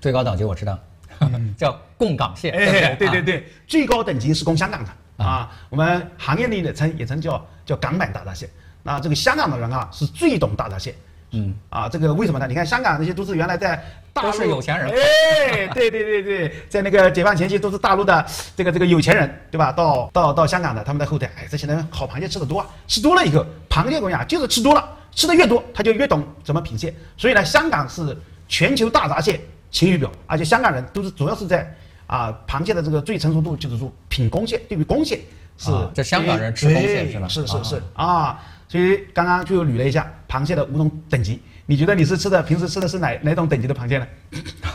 [0.00, 0.78] 最高等级我知道，
[1.56, 2.50] 叫贡港蟹。
[2.50, 5.50] 哎，对对对，最高等级是供香港的啊。
[5.68, 8.48] 我们行业内的称也称叫叫港版大闸蟹。
[8.82, 10.94] 那这个香港的人啊，是最懂大闸蟹。
[11.32, 12.46] 嗯啊，这个为什么呢？
[12.46, 13.84] 你看香港那些都是原来在
[14.14, 14.88] 大陆，都是有钱人。
[14.88, 18.24] 哎，对对对对，在那个解放前期都是大陆的
[18.56, 19.70] 这个这个有钱人，对吧？
[19.70, 26.94] 到到到香港的他们的后台，哎，这些人好螃蟹吃的多啊，吃多了以后，螃蟹我跟你讲，就是吃多了，吃的越多，他就越懂怎么品蟹。
[27.18, 28.16] 所以呢，香港是
[28.48, 29.38] 全球大闸蟹
[29.70, 31.74] 晴雨表，而且香港人都是主要是在
[32.06, 35.20] 啊螃蟹的这个最成熟度，就是说品公蟹，对于公蟹
[35.56, 37.28] 是这香港人吃公蟹是吧？
[37.28, 38.40] 是是是啊。
[38.70, 44.06] 所以刚刚就捋了一下螃蟹的五种等级，你觉得你是吃的平时吃的是哪哪种等级的螃蟹呢？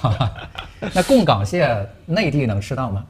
[0.93, 3.05] 那贡港蟹内地能吃到吗？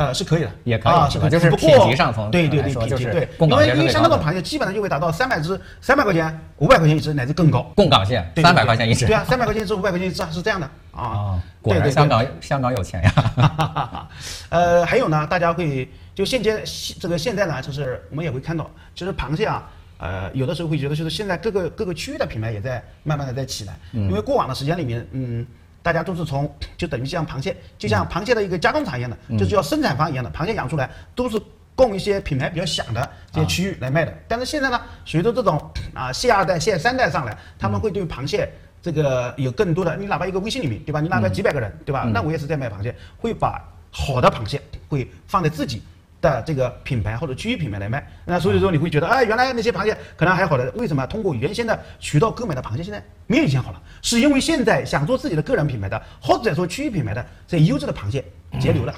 [0.00, 1.28] 呃，是可以的，也可以，是吧？
[1.28, 7.70] 就是品级上从对对对，品级对，因为因为像那种螃蟹基本上就会达到三百只，三百块钱、五百块钱一只乃至更高。
[7.76, 11.38] 贡港蟹三百块钱一只，对啊，三百块钱一只，五百块钱一只是这样的啊。
[11.60, 14.08] 果然香港香港有钱呀。
[14.48, 16.64] 呃，还有呢，大家会就现阶
[16.98, 19.68] 这个现在呢，就是我们也会看到，其实螃蟹啊。
[19.98, 25.46] 呃，有的时候会觉得，就是现在各个各个区域的品牌也在慢慢的在起来，因为过往的时间里面，嗯，
[25.82, 31.40] 大家都是从 就等于像螃蟹，就像螃蟹的一个加工厂一样的，就是要生产方一样的，螃蟹养出来都是
[31.74, 34.14] 供一些品牌比较响的这些区域来卖的。
[34.28, 35.58] 但是现在呢，随着这种
[35.94, 38.50] 啊蟹二代、蟹三代上来，他们会对螃蟹
[38.82, 41.00] 这个有更多的，你哪怕一个微信里面，对吧？
[41.00, 42.04] 你哪怕几百个人，对吧？
[42.12, 45.82] 那我也是在卖螃蟹，会把好的螃蟹会放在自己。
[46.20, 53.80] 的这个品牌或者区域品牌来卖，那所以说你会觉得，哎，原来那些螃蟹可能还好的，为什么通过原先的渠道购买的螃蟹现在没有以前好了？
[54.02, 58.24] 是因为现在想做自己的个人品牌的，或者说区域品牌的这优质的螃蟹
[58.58, 58.94] 截流了。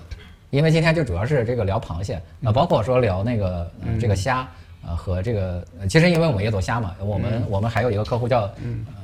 [0.50, 3.70] 因为今天就主要是这个聊螃蟹，那包括说聊那个
[4.00, 4.48] 这个虾。
[4.84, 8.50] 呃，和这个其实因为我们也做虾嘛，我们我们还有一个客户叫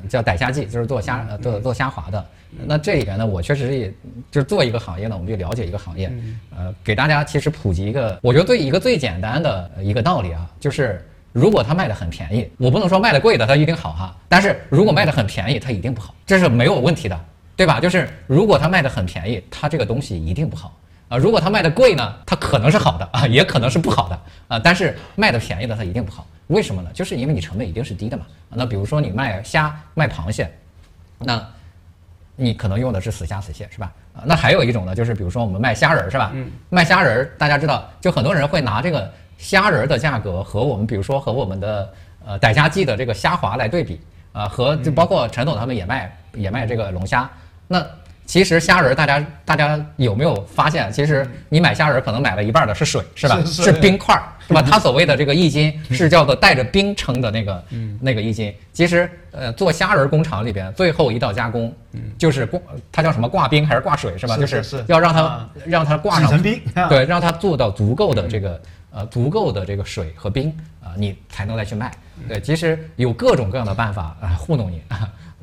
[0.08, 2.26] 叫逮虾记，就是做虾呃做做虾滑的。
[2.66, 3.88] 那这里边呢，我确实也
[4.30, 6.12] 就是做一个行业呢，我们就了解一个行业。
[6.56, 17.18] 呃，给大家其实普及一个，我觉得最一个最简单的一个道理啊，就是如果它卖的很便宜，我不能说卖的贵的它一定好哈，但是如果卖的很便宜，它一定不好，这是没有问题的，
[17.56, 17.78] 对吧？
[17.80, 20.76] 就是如果它卖的很便宜，它这个东西一定不好。
[21.08, 24.58] 啊，如果它卖的贵呢，它可能是好的啊， 也可能是不好的啊。
[24.58, 26.90] 但是卖的便宜的它一定不好，为什么呢？
[26.92, 28.26] 就是因为你成本一定是低的嘛。
[28.50, 30.52] 那比如说你卖虾、卖螃蟹，
[31.18, 31.42] 那，
[32.40, 33.92] 你可能用的是死虾死蟹是吧？
[34.14, 36.30] 啊，那还有一种呢，就是比如说我们卖虾仁儿是吧？
[36.32, 36.48] 嗯。
[36.70, 41.92] 卖虾仁儿，大家知道，就很多人会拿这个虾仁儿的价格和我们，比如说和我们的
[42.24, 44.00] 呃逮虾记的这个虾滑来对比
[44.32, 47.28] 啊，和就包括陈总他们也卖也卖这个龙虾，
[47.66, 47.84] 那。
[48.28, 50.92] 其实虾仁儿，大家大家有没有发现？
[50.92, 53.42] 其实你买虾仁儿，可能买了一半的是水，是吧？
[53.64, 54.60] 是冰块儿， 是吧？
[54.60, 57.64] 它所谓的这个一斤是叫做带着冰称的那个
[58.02, 58.54] 那个一斤。
[58.70, 61.74] 其实，呃，做虾仁儿工厂里边最后一道加工，
[62.18, 62.60] 就是挂，
[62.92, 64.36] 它叫什么挂冰还是挂水，是吧？
[64.42, 66.60] 就是要让它让它挂上冰，
[66.90, 68.60] 对，让它做到足够的这个
[68.92, 70.54] 呃足够的这个水和冰
[70.84, 71.90] 啊，你才能再去卖。
[72.28, 74.82] 对，其实有各种各样的办法啊糊弄你。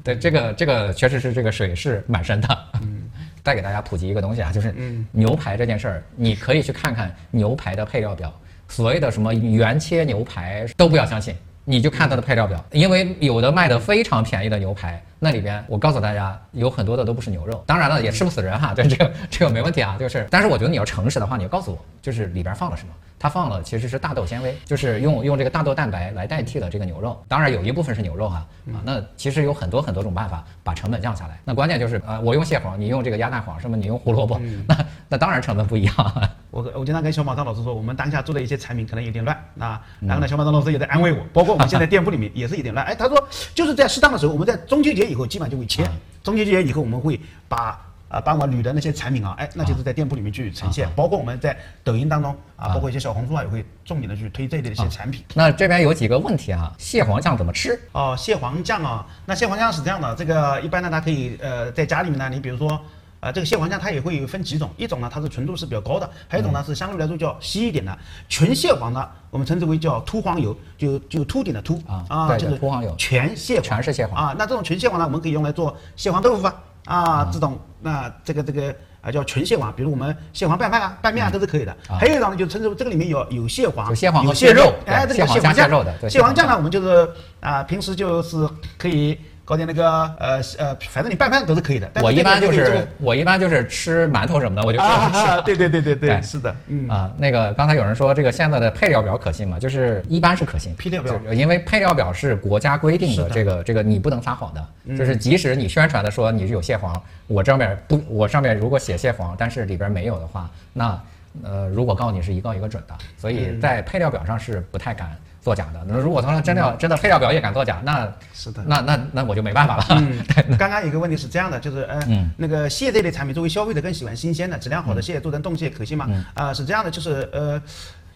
[0.05, 2.47] 对，这个这个确实是这个水是蛮深的。
[2.81, 3.01] 嗯，
[3.43, 4.73] 再给大家普及一个东西啊，就是
[5.11, 8.31] 牛排这件事儿，你可以去看看牛排的配料表，
[8.69, 11.35] 所谓的什么原切牛排都不要相信
[11.67, 17.63] 你就看它的配料表，因为有的卖的非常便宜的牛排，那里边我告诉大家，有很多的都不是牛肉。
[17.65, 19.97] 当然了，也吃不死人哈，对这个这个没问题啊。
[19.99, 22.93] 就是，但是我觉得你要诚实的话，你要告诉我，就是里边放了什么。
[23.25, 27.19] 它放了其实是大豆纤维，就是用用这个大豆蛋白来代替了这个牛肉。
[27.27, 28.77] 当然有一部分是牛肉哈啊。
[28.83, 31.39] 那其实有很多很多种办法把成本降下来。
[31.43, 34.77] 那关键就是呃，我用蟹黄，你用这个鸭蛋黄，什么你用胡萝卜，那
[35.09, 35.95] 那当然成本不一样。
[36.51, 39.81] 我我经常跟小马张老师说，我们当下做的一些产品可能有点乱啊。
[40.01, 42.85] 然后呢，小马张老师也在安慰我，包括我们现在店铺里面也是有点乱。
[42.85, 45.83] 哎，他说就是在适当的时候，我们在中秋节以后基本上就会切。
[46.21, 47.19] 中秋节以后我们会
[47.49, 47.81] 把。
[48.07, 55.23] 啊，帮我捋的那些产品啊，哎，那就是在店铺里面去呈现，包括我们在抖音当中啊，包括一些小红书啊，也会重点的去推这一类的一些产品。
[55.33, 57.79] 那这边有几个问题啊，蟹黄酱怎么吃？
[57.91, 62.79] 哦，蟹黄酱啊，那蟹黄酱是这样的，这个一般呢，它可以呃在家里面呢，你比如说
[63.19, 67.97] 啊，这个蟹黄酱它也会有分几种，一种呢它是纯度是比较高的，还有一种呢是相对来说叫稀一点的，
[68.29, 71.81] 纯蟹黄呢我们称之为叫秃黄油，就就秃顶的秃。
[71.87, 74.27] 啊啊，就是秃黄油，全蟹全是蟹黄。
[74.27, 76.55] 啊，那这种纯蟹黄呢，我们可以用来做蟹黄豆腐啊。
[76.85, 81.75] 啊，这种那这个这个啊叫纯蟹黄，比如我们蟹黄拌饭啊、拌面啊都是可以的。
[81.87, 86.09] 还有一种呢，就称之为这个里面有有蟹黄、有蟹黄有蟹肉，哎，这个蟹黄酱的。
[86.09, 87.09] 蟹黄酱呢，我们就是
[87.39, 89.19] 啊，平时就是可以。
[89.45, 89.87] 搞点那个
[90.19, 91.87] 呃呃，反正你拌饭都是可以的。
[92.01, 95.41] 我一般就是我一般就是吃馒头什么的，我就吃。
[95.45, 99.59] 对对对对对，是的，嗯啊，那个刚才有人说这个现在的配料表可信吗？
[99.59, 100.73] 就是一般是可信。
[100.75, 104.97] 配料表，因为配料表是国家规定的，这个这个你不能撒谎的。
[104.97, 110.99] 就是即使你宣传的说你是有蟹黄，我上面不，我上面如果写蟹黄，但是里边没有的话，那
[111.43, 112.95] 呃，如果告你是一告一个准的。
[113.15, 115.15] 所以在配料表上是不太敢。
[115.45, 119.85] 作假的，那如果他真的要真的配料表也敢作假，那是的，那那那我就没办法了。
[119.93, 121.99] 嗯，刚刚有个问题是这样的，就是呃，
[122.35, 126.09] 那个蟹这类产品作为消费者更喜欢新鲜的、质量好的蟹，做成冻蟹可信吗？
[126.33, 127.61] 啊，是这样的，就是呃，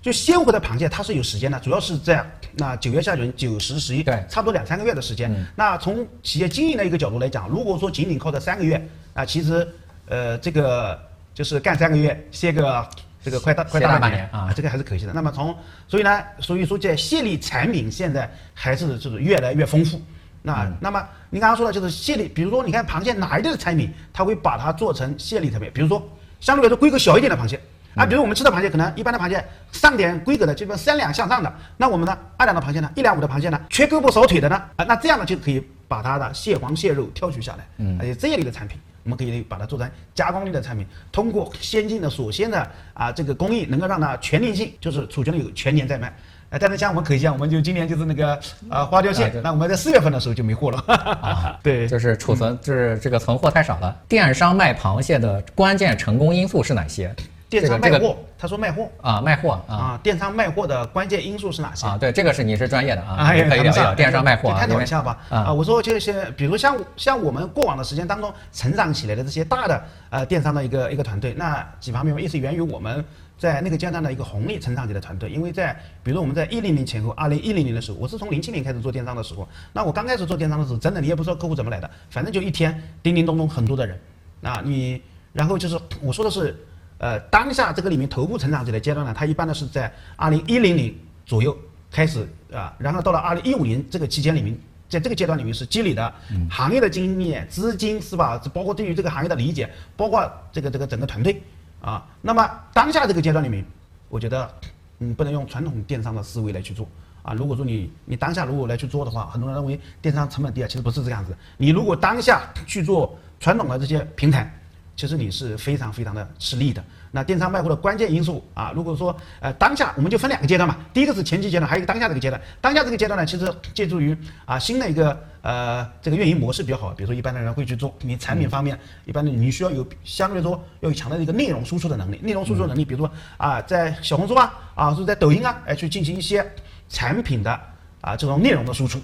[0.02, 2.26] 就鲜活的螃蟹它是有时间的，主要是在
[2.56, 5.32] 那九月下旬、九十、十一，对，差不多两三个月的时间。
[5.56, 9.68] 那从企业经营的一个角度来讲，如果说仅仅靠这三个月，啊，其实
[10.08, 11.00] 呃，这个
[11.36, 12.84] 就是干三个月歇个。
[13.24, 15.12] 这个快大快大半年啊，这个还是可惜的。
[15.14, 15.56] 那么从
[15.88, 20.02] 所以呢，所以说在蟹类产品现在还是就是越来越丰富。
[20.42, 25.70] 那那么你刚刚说的就是蟹类，比如说你看螃蟹哪一类的产品，它会把它做成蟹类产品？
[25.74, 26.02] 比如说
[26.40, 27.60] 相对来说规格小一点的螃蟹
[27.94, 29.44] 啊，比如我们吃的螃蟹可能一般的螃蟹
[29.74, 31.54] 上点规格的，基本三两向上的。
[31.76, 38.80] 那我们呢二两的螃蟹呢，一两五的螃蟹呢，缺胳膊少腿的呢啊，那这样呢就可以把它的蟹黄蟹肉挑取下来，嗯，而且这一类的产品。
[39.10, 46.16] 我们可以把它做成加工类的产品，通过先进的锁鲜的啊这个工艺，能够让它全年性，就是储存了有全年在卖。
[46.52, 48.40] 哎，但是像我们可惜啊，我们就今年就是那个
[48.70, 51.58] 啊花雕蟹，那我们在四月份的时候就没货了。
[51.64, 54.00] 对，就是储存，就是这个存货太少了。
[54.08, 57.16] 电商卖螃蟹的关键成功因素是哪些？
[57.50, 61.98] 电商卖货，他说卖货啊，卖货啊，电商卖货的关键因素是哪些啊？
[61.98, 65.18] 对，这个是你是专业的啊，可以聊一聊电商卖货，探讨一下吧。
[65.30, 73.04] 啊，我说就是比如像像我们过往的时间当中成长起来的这些大的呃电商的一个一个团队，那几方面嘛，一是源于我们
[73.36, 84.00] 在那个阶段的一个红利成长起来的团队，因为在比如我们在一零年前后，二零一零年的时候，我是从零七年开始做电商的时候，那我刚开始做电商的时候，真的你也不知道客户怎么来的，反正就一天叮叮咚咚很多的人，
[84.44, 85.02] 啊，你
[85.34, 86.56] 然后就是我说的是。
[87.00, 90.94] 呃，当下这个里面头部成长起来阶段呢，它一般呢是在二零一零年
[91.26, 91.58] 左右
[91.90, 94.54] 开始啊，然后到了二零一五年这个期间里面，
[94.90, 96.14] 在这个阶段里面是积累的
[96.52, 98.38] 行业的经验、资金是吧？
[98.54, 101.42] 包括对于这个行业的理解，包括这个这个整个团队
[101.80, 102.06] 啊。
[102.22, 103.64] 那么当下这个阶段里面，
[104.10, 104.54] 我觉得
[105.00, 106.86] 嗯不能用传统电商的思维来去做
[107.24, 107.34] 啊。
[107.34, 111.34] 如果说你你当下如果来去做的话，很多人认为电商成本低啊，其实不是这个样子。
[111.56, 114.54] 你如果当下去做传统的这些平台。
[115.00, 116.84] 其实你是非常非常的吃力的。
[117.10, 122.42] 那电商卖货的关键因素啊，如果说呃当下我们就分两个阶段嘛，第一个是前期阶段，还有一个当下这个阶段。
[122.60, 136.46] 当下这个阶段呢，其实借助于啊新的一个呃这个运营模式比较好，比如说一般的人会去做你产品方面，一般的你需要有相对来说要有强大的一个内容输出的能力，内容输出能力，比如说啊在小红书啊啊是在抖音啊哎去进行一些
[136.90, 137.58] 产品的
[138.02, 139.00] 啊这种内容的输出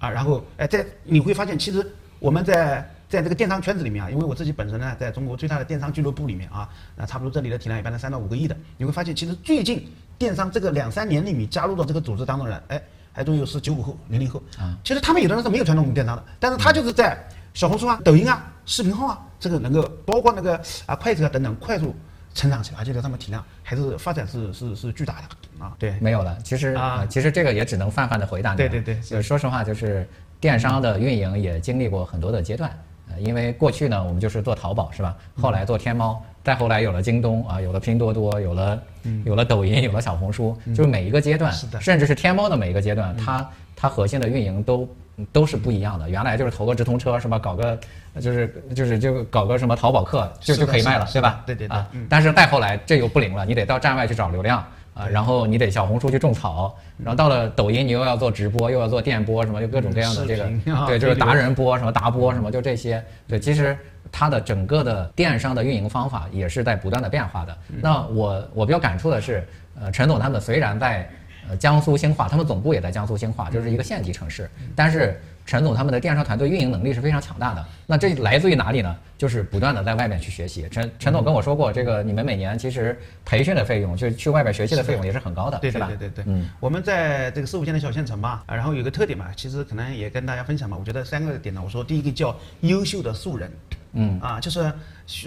[0.00, 1.88] 啊，然后哎在你会发现其实
[2.18, 2.90] 我们在。
[3.08, 9.86] 在这个电商圈子里面啊，因为我自己本身呢，在中国最大的电商俱乐部里面啊，那差不多这里的体量一般在三到五个亿的，你会发现其实最近
[10.18, 12.82] 电商这个两三年里面加入到这个组织当中人，哎，
[13.12, 14.76] 还都有是九五后、零零后啊。
[14.82, 17.16] 其实他们有的人是没有传统电商的，但是他就是在
[17.54, 21.94] 小红书啊、抖音啊、视频号啊，这个能够包括那个啊快手啊等等快速
[22.34, 25.72] 成长起来，而且在上面体量还是发展是是是巨大的啊。
[25.78, 26.36] 对，没有了。
[26.42, 28.56] 其实啊，其实这个也只能泛泛的回答你。
[28.56, 30.06] 对对对，就说实话，就是
[30.40, 32.70] 电商的运营也经历过很多的阶段。
[33.18, 35.16] 因为过去呢，我们就是做淘宝，是吧？
[35.40, 38.78] 后来做天猫，再后来有了京东啊，有了拼多多，有了
[39.24, 44.88] 有了抖音，有了小红书，就是每一个阶段，甚至是天猫的每一个阶段，它它核心的运营都
[45.32, 46.10] 都是不一样的。
[46.10, 47.38] 原来就是投个直通车是吧？
[47.38, 47.78] 搞个
[48.20, 51.42] 就是就是就搞个什么淘宝客就就可以卖了，对吧？
[51.46, 52.06] 对对对啊嗯。
[52.10, 54.64] 但是再后来这又不灵了，你得到站外去找流量
[54.96, 60.50] 啊，然后你得小红书去种草，然后到了抖音你又要做直播，又要做电播什么，就各种各样的这个
[60.86, 63.04] 对，就是达人播什么达播什么，就这些。
[63.28, 63.76] 对，其实
[64.10, 67.54] 它的整个的电商的运营方法也是在不断的变化的。
[67.82, 69.46] 那我我比较感触的是，
[69.78, 71.06] 呃，陈总他们虽然在
[71.50, 77.62] 呃江苏兴化，他们总部也在江苏兴化，就是一个县级城市，但是陈总他们的电商团队运营能力是非常强大的。
[77.86, 78.96] 那这来自于哪里呢？
[79.18, 80.68] 就是不断的在外面去学习。
[80.70, 85.86] 陈陈总跟我说过，这个你们每年其实培训的费用，就是去外边学习的费用也是很高的，对吧？
[85.86, 90.76] 对对对对，嗯，我们在这个四五线的小县城嘛，啊然后有个特点嘛，其实可能也跟大家分享嘛。
[90.78, 93.50] 我觉得三个点呢，我说第一个叫优秀的素人，
[93.92, 94.72] 嗯啊，就是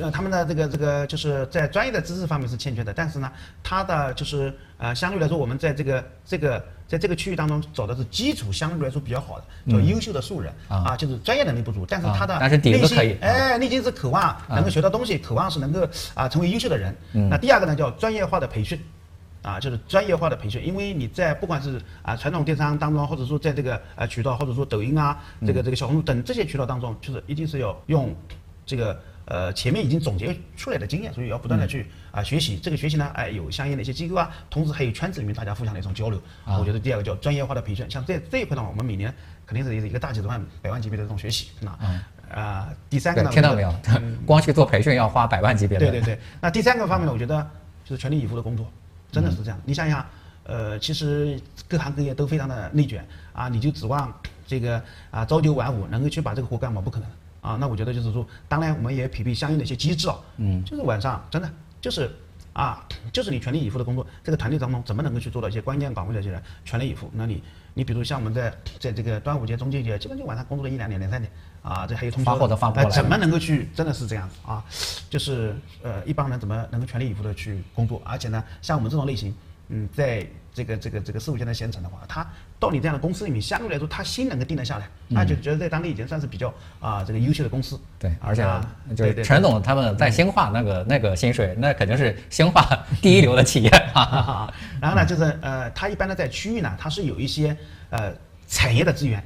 [0.01, 3.31] 呃他们的这个这个就是在专业的知识方面是欠缺的，但是呢，
[3.63, 16.95] 他的就是呃相对来说，我们在这个这个在这个区域当中找的是基础相对来说比较好的，叫优秀的素人、啊啊，就是专业能力不足，但是他的啊但是底子内心可以啊哎，内心是渴望能够学到东西，渴望是能够啊成为优秀的人。
[17.13, 18.79] 嗯那第二个呢叫专业化的培训。
[19.41, 25.17] 啊，就是专业化的培训，因为你在不管是啊传统电商当中，或者说在这个啊渠道，或者说抖音啊，
[25.47, 28.13] 这个这个小红书等这些渠道当中，就是一定是要用
[28.65, 32.59] 这个呃前面已经总结出来的经验，所以要不断的去啊学习。
[32.59, 36.21] 这个学习呢，哎有相应的一些机构啊，同时还有圈子里面大家互相的一种交流。
[36.43, 39.13] 啊我觉得第二个叫专业化的培训，像这这一块呢，我们每年
[39.45, 41.51] 肯定是一个大几十万、百万级别的这种学习。
[41.61, 41.71] 那
[42.33, 43.73] 啊、第三个听到没有？
[44.25, 45.89] 光去做培训要花百万级别的。
[45.89, 47.45] 对对对，那第三个方面呢，我觉得
[47.83, 48.65] 就是全力以赴的工作，
[49.11, 49.59] 真的是这样。
[49.65, 50.05] 你想想，
[50.43, 54.13] 呃，其实各行各业都非常的内卷啊，你就指望
[54.45, 56.81] 这个啊朝九晚五能够去把这个活干吗？
[56.81, 57.09] 不可能
[57.41, 57.57] 啊。
[57.59, 61.49] 那我觉得就是说，当然我们也匹配相应的一些机制啊，嗯，就是晚上真的
[61.81, 62.11] 就是。
[62.59, 67.09] 啊，就是你全力以赴的工作，这个团队当中怎么能够去做到一些关键岗位的这些人全力以赴？
[67.13, 67.41] 那你，
[67.73, 71.31] 你比如像我们在在这个端午节、中秋节，基本就晚上工作了一两点、两三点
[71.61, 73.69] 啊，这还有通宵发货都发不过来哎怎么能够去？
[73.73, 74.61] 真的是这样子啊，
[75.09, 78.01] 就是呃，一帮人怎么能够全力以赴的去工作？
[78.03, 79.33] 而且呢，像我们这种类型，
[79.69, 82.27] 嗯，在这个这个这个四五线的县城的话，他
[82.59, 87.79] 到你这样的公司里面，相对来说他心能够定得下来，那就觉得在当地已经算是比较啊这个优秀的公司。
[87.99, 88.59] 对，而且啊
[88.89, 92.67] 就是对对陈总他们在兴化那个那个薪水，那肯定是兴化
[93.01, 93.69] 第一流的企业
[94.81, 97.55] 然后呢，就是呃，它一般呢在区域呢，它是有一些
[97.91, 98.11] 呃
[98.47, 99.23] 产业的资源，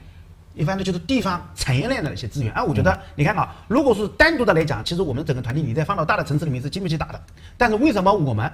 [0.53, 2.53] 一般呢就是地方产业链的一些资源。
[2.53, 7.21] 啊，我觉得你看啊，如果是单独的来讲，其实我们整个团队你再放到大的城市里面是经不起打的。
[7.57, 8.51] 但是为什么我们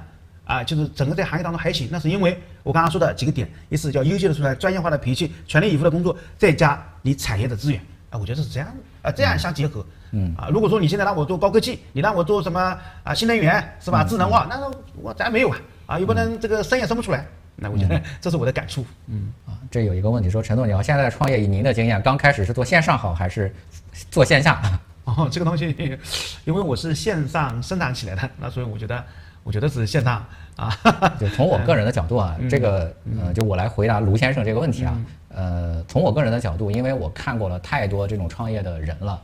[0.50, 1.88] 啊，就是整个在行业当中还行？
[1.92, 7.80] 那是因为我刚刚说的几个点，一是叫优秀的出来专业化的脾气，全力以赴的工作，再加你产业的资源。
[8.10, 8.68] 啊，我觉得是这样
[9.04, 9.86] 啊，这样相结合。
[10.12, 14.04] 嗯啊，如果说你现在让我做高科技，你让我做什么啊新能源是吧？
[14.04, 14.60] 智能化，那
[14.96, 17.24] 我咱没有啊啊，又不能这个生也生不出来。
[17.56, 18.84] 那我觉得这是我的感触。
[19.06, 23.54] 嗯，啊，这有一个问题说，陈总，你要现在的创业，以您的经验，刚开始是做线上好还是
[24.10, 24.60] 做线下？
[25.06, 26.00] 哦，这个东西，
[26.46, 29.04] 因为我是线上生长起来的，那所以我觉得，
[29.44, 30.26] 我觉得是线上
[30.60, 31.16] 啊。
[31.20, 32.94] 就从我个人的角度啊，嗯这个
[33.24, 34.98] 呃，就我来回答卢先生这个问题啊，
[35.34, 39.22] 呃，从我个人的角度，因为我看过了太多这种创业的人了，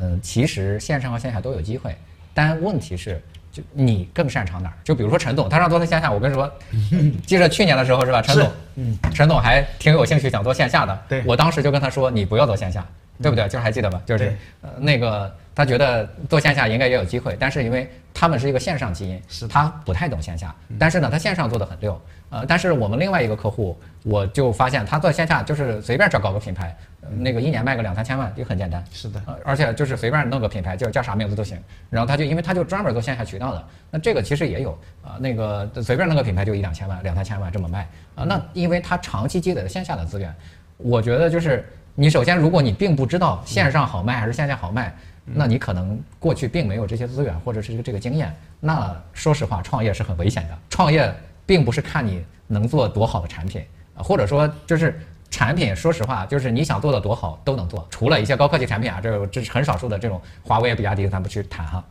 [0.00, 1.96] 嗯、其实线上和线下都有机会，
[2.32, 3.20] 但问题是。
[3.54, 4.74] 就你更擅长哪儿？
[4.82, 6.52] 就比如说陈总，他让做在线下，我跟你说，
[7.24, 8.20] 记着去年的时候是吧？
[8.20, 11.02] 陈总，嗯，陈总还挺有兴趣想做线下的。
[11.08, 12.84] 对我当时就跟他说，你不要做线下，
[13.22, 13.44] 对不对？
[13.44, 14.02] 就是还记得吧？
[14.04, 22.00] 就是呃那个他觉得做线下应该也有机会，但是因为他们是一个线上基因，是他不太懂线下，但是呢，他线上做的很溜。
[22.30, 28.82] 呃，但是我们另外一个客户，我就发现他做线下就是随便找搞个品牌，呃那个一年卖个两三千万就很简单。
[28.90, 31.56] 是的，呃，而且就是随便弄个品牌，就叫啥名字都行。
[31.90, 40.34] 然后他就因为他就专门做线下渠道的，那这个其实也有啊、那个随便弄个品牌就一两千万、两三千万这么卖啊、那因为他长期积累了线下的资源，
[40.78, 41.64] 我觉得就是
[41.94, 44.92] 你首先如果你并不知道线上好卖还是线下好卖，
[45.24, 48.34] 那你可能过去并没有这些资源或者是这个经验。
[48.58, 50.58] 那说实话，创业是很危险的。
[50.68, 51.14] 创业
[51.46, 53.62] 并不是看你能做多好的产品
[53.96, 61.84] 啊，或者说就是产品，说实话，就是你想做的多好都能做，除了一些高科技产品啊，这这是很少数的这种华为、比亚迪，咱不去谈哈。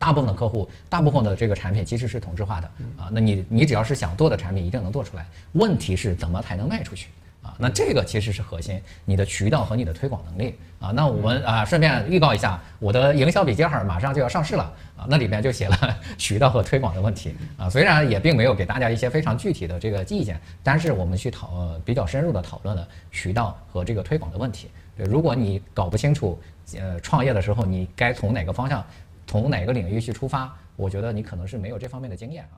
[0.00, 3.08] 大部分的客户，大部分的这个产品其实是同质化的啊。
[3.12, 5.24] 那你你只要是想做的产品，一定能做出来。
[5.52, 7.08] 问题是怎么才能卖出去
[7.48, 7.56] 啊？
[7.58, 10.90] 那这个其实是核心，你的渠道和你的推广能力啊。
[10.90, 14.64] 那我们啊顺便预告一下，我的营销笔记本马上就要上市了
[14.96, 15.76] 啊，那里面就写了
[16.18, 17.70] 渠道和推广的问题啊。
[17.70, 24.68] 虽然也并没有给大家一些非常具体的这个意见，但是我们去讨呃比较深入的讨论了渠道和这个推广的问题。
[24.96, 26.38] 对，如果你搞不清楚
[26.76, 28.84] 呃创业的时候你该从哪个方向。
[29.30, 32.56] 从哪个领域去出发，我觉得你可能是没有这方面的经验啊。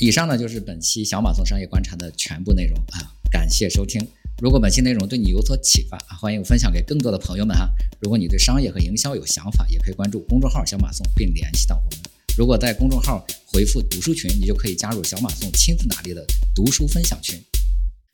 [0.00, 4.04] 以上呢就是本期小马送商业观察的全部内容啊，感谢收听。
[4.42, 7.70] 如果本期内容对你有所启发，欢迎分享给更多的朋友们哈。
[8.00, 12.00] 如果你对商业和营销有想法，也可以关注公众号小马送并联系到我们。
[12.36, 17.40] 如果在公众号回复读书群，你就可以加入小马送亲自打理的读书分享群。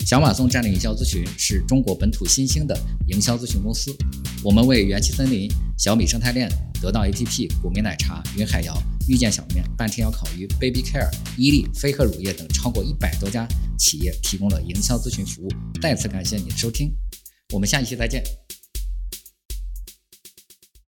[0.07, 3.97] 小马送战略营销咨询是中国本土新兴的营销咨询公司，
[4.43, 6.51] 我们为元气森林、小米生态链、
[6.83, 8.75] 得到 APP、古茗奶茶、云海肴、
[9.11, 13.45] 遇见小面、半天要烤鱼、Baby Care、伊利、飞鹤乳业等超过一百多家
[13.77, 15.49] 企业提供了营销咨询服务。
[15.83, 16.95] 再次感谢你的收听，
[17.53, 18.23] 我们下一期再见。